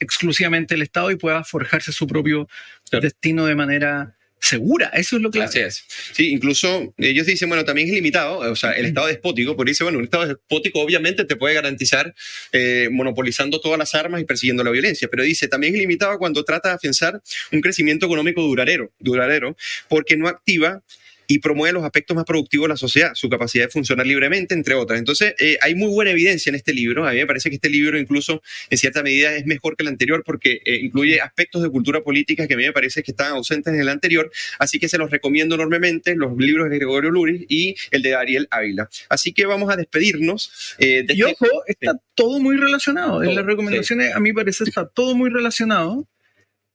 [0.00, 2.48] exclusivamente del Estado y pueda forjarse su propio
[2.90, 4.88] destino de manera segura.
[4.94, 5.84] Eso es lo que Así es.
[6.12, 9.84] Sí, incluso ellos dicen, bueno, también es limitado, o sea, el Estado despótico, por dice,
[9.84, 12.14] bueno, un Estado despótico obviamente te puede garantizar
[12.52, 16.44] eh, monopolizando todas las armas y persiguiendo la violencia, pero dice, también es limitado cuando
[16.44, 17.20] trata de afianzar
[17.52, 19.56] un crecimiento económico duradero, duradero
[19.88, 20.82] porque no activa
[21.28, 24.74] y promueve los aspectos más productivos de la sociedad, su capacidad de funcionar libremente, entre
[24.74, 24.98] otras.
[24.98, 27.06] Entonces, eh, hay muy buena evidencia en este libro.
[27.06, 29.88] A mí me parece que este libro incluso en cierta medida es mejor que el
[29.88, 33.32] anterior porque eh, incluye aspectos de cultura política que a mí me parece que están
[33.32, 34.32] ausentes en el anterior.
[34.58, 38.48] Así que se los recomiendo enormemente, los libros de Gregorio Luris y el de Ariel
[38.50, 38.88] Ávila.
[39.10, 40.74] Así que vamos a despedirnos.
[40.78, 43.22] Eh, de y este ojo, está todo muy relacionado.
[43.22, 46.06] en las recomendaciones, a mí parece, está todo muy relacionado.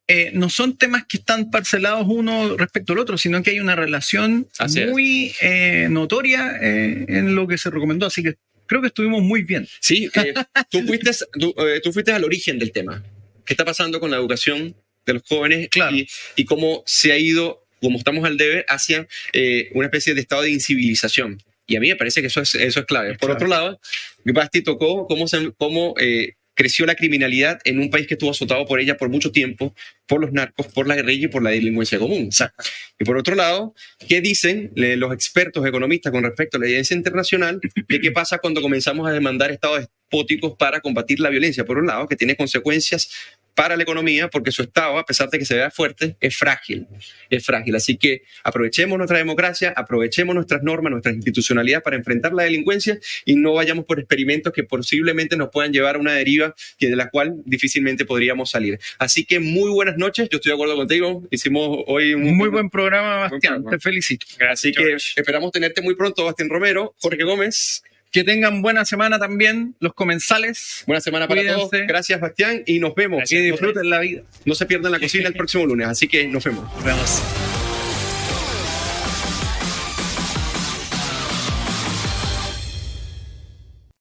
[0.08, 3.76] Eh, no son temas que están parcelados uno respecto al otro, sino que hay una
[3.76, 4.50] relación
[4.92, 8.08] muy eh, notoria eh, en lo que se recomendó.
[8.08, 8.36] Así que
[8.66, 9.66] creo que estuvimos muy bien.
[9.80, 10.10] Sí,
[10.70, 13.02] tú, fuiste, tú, fuiste al origen del tema.
[13.46, 14.76] ¿Qué está pasando con la educación
[15.06, 15.70] de los jóvenes
[16.36, 19.08] y, cómo se ha ido, como estamos al debe, hacia
[19.74, 21.42] una especie de estado de incivilización?
[21.66, 23.18] Y a mí me parece que eso es, eso es clave.
[23.18, 23.80] Por otro lado,
[24.26, 25.96] Basti tocó cómo, se, cómo
[26.54, 29.74] creció la criminalidad en un país que estuvo azotado por ella por mucho tiempo,
[30.08, 32.30] por los narcos, por la guerrilla y por la delincuencia común.
[33.00, 33.74] Y por otro lado,
[34.08, 38.62] ¿qué dicen los expertos economistas con respecto a la evidencia internacional de qué pasa cuando
[38.62, 41.66] comenzamos a demandar estados despóticos para combatir la violencia?
[41.66, 43.10] Por un lado, que tiene consecuencias
[43.56, 46.88] para la economía porque su Estado, a pesar de que se vea fuerte, es frágil.
[47.30, 47.76] Es frágil.
[47.76, 53.36] Así que aprovechemos nuestra democracia, aprovechemos nuestras normas, nuestra institucionalidad para enfrentar la delincuencia y
[53.36, 57.10] no vayamos por experimentos que posiblemente nos puedan llevar a una deriva que de la
[57.10, 58.80] cual difícilmente podríamos salir.
[58.98, 60.30] Así que muy buenas noches.
[60.30, 61.24] Yo estoy de acuerdo contigo.
[61.30, 63.64] Hicimos hoy un muy buen programa, Bastián.
[63.70, 64.26] Te felicito.
[64.50, 67.84] Así que esperamos tenerte muy pronto, Bastián Romero, Jorge Gómez.
[68.14, 70.84] Que tengan buena semana también los comensales.
[70.86, 71.72] Buena semana para todos.
[71.72, 73.28] Gracias, Bastián, y nos vemos.
[73.28, 74.22] Que disfruten la vida.
[74.46, 76.64] No se pierdan la cocina el próximo lunes, así que nos vemos.
[76.76, 77.53] Nos vemos.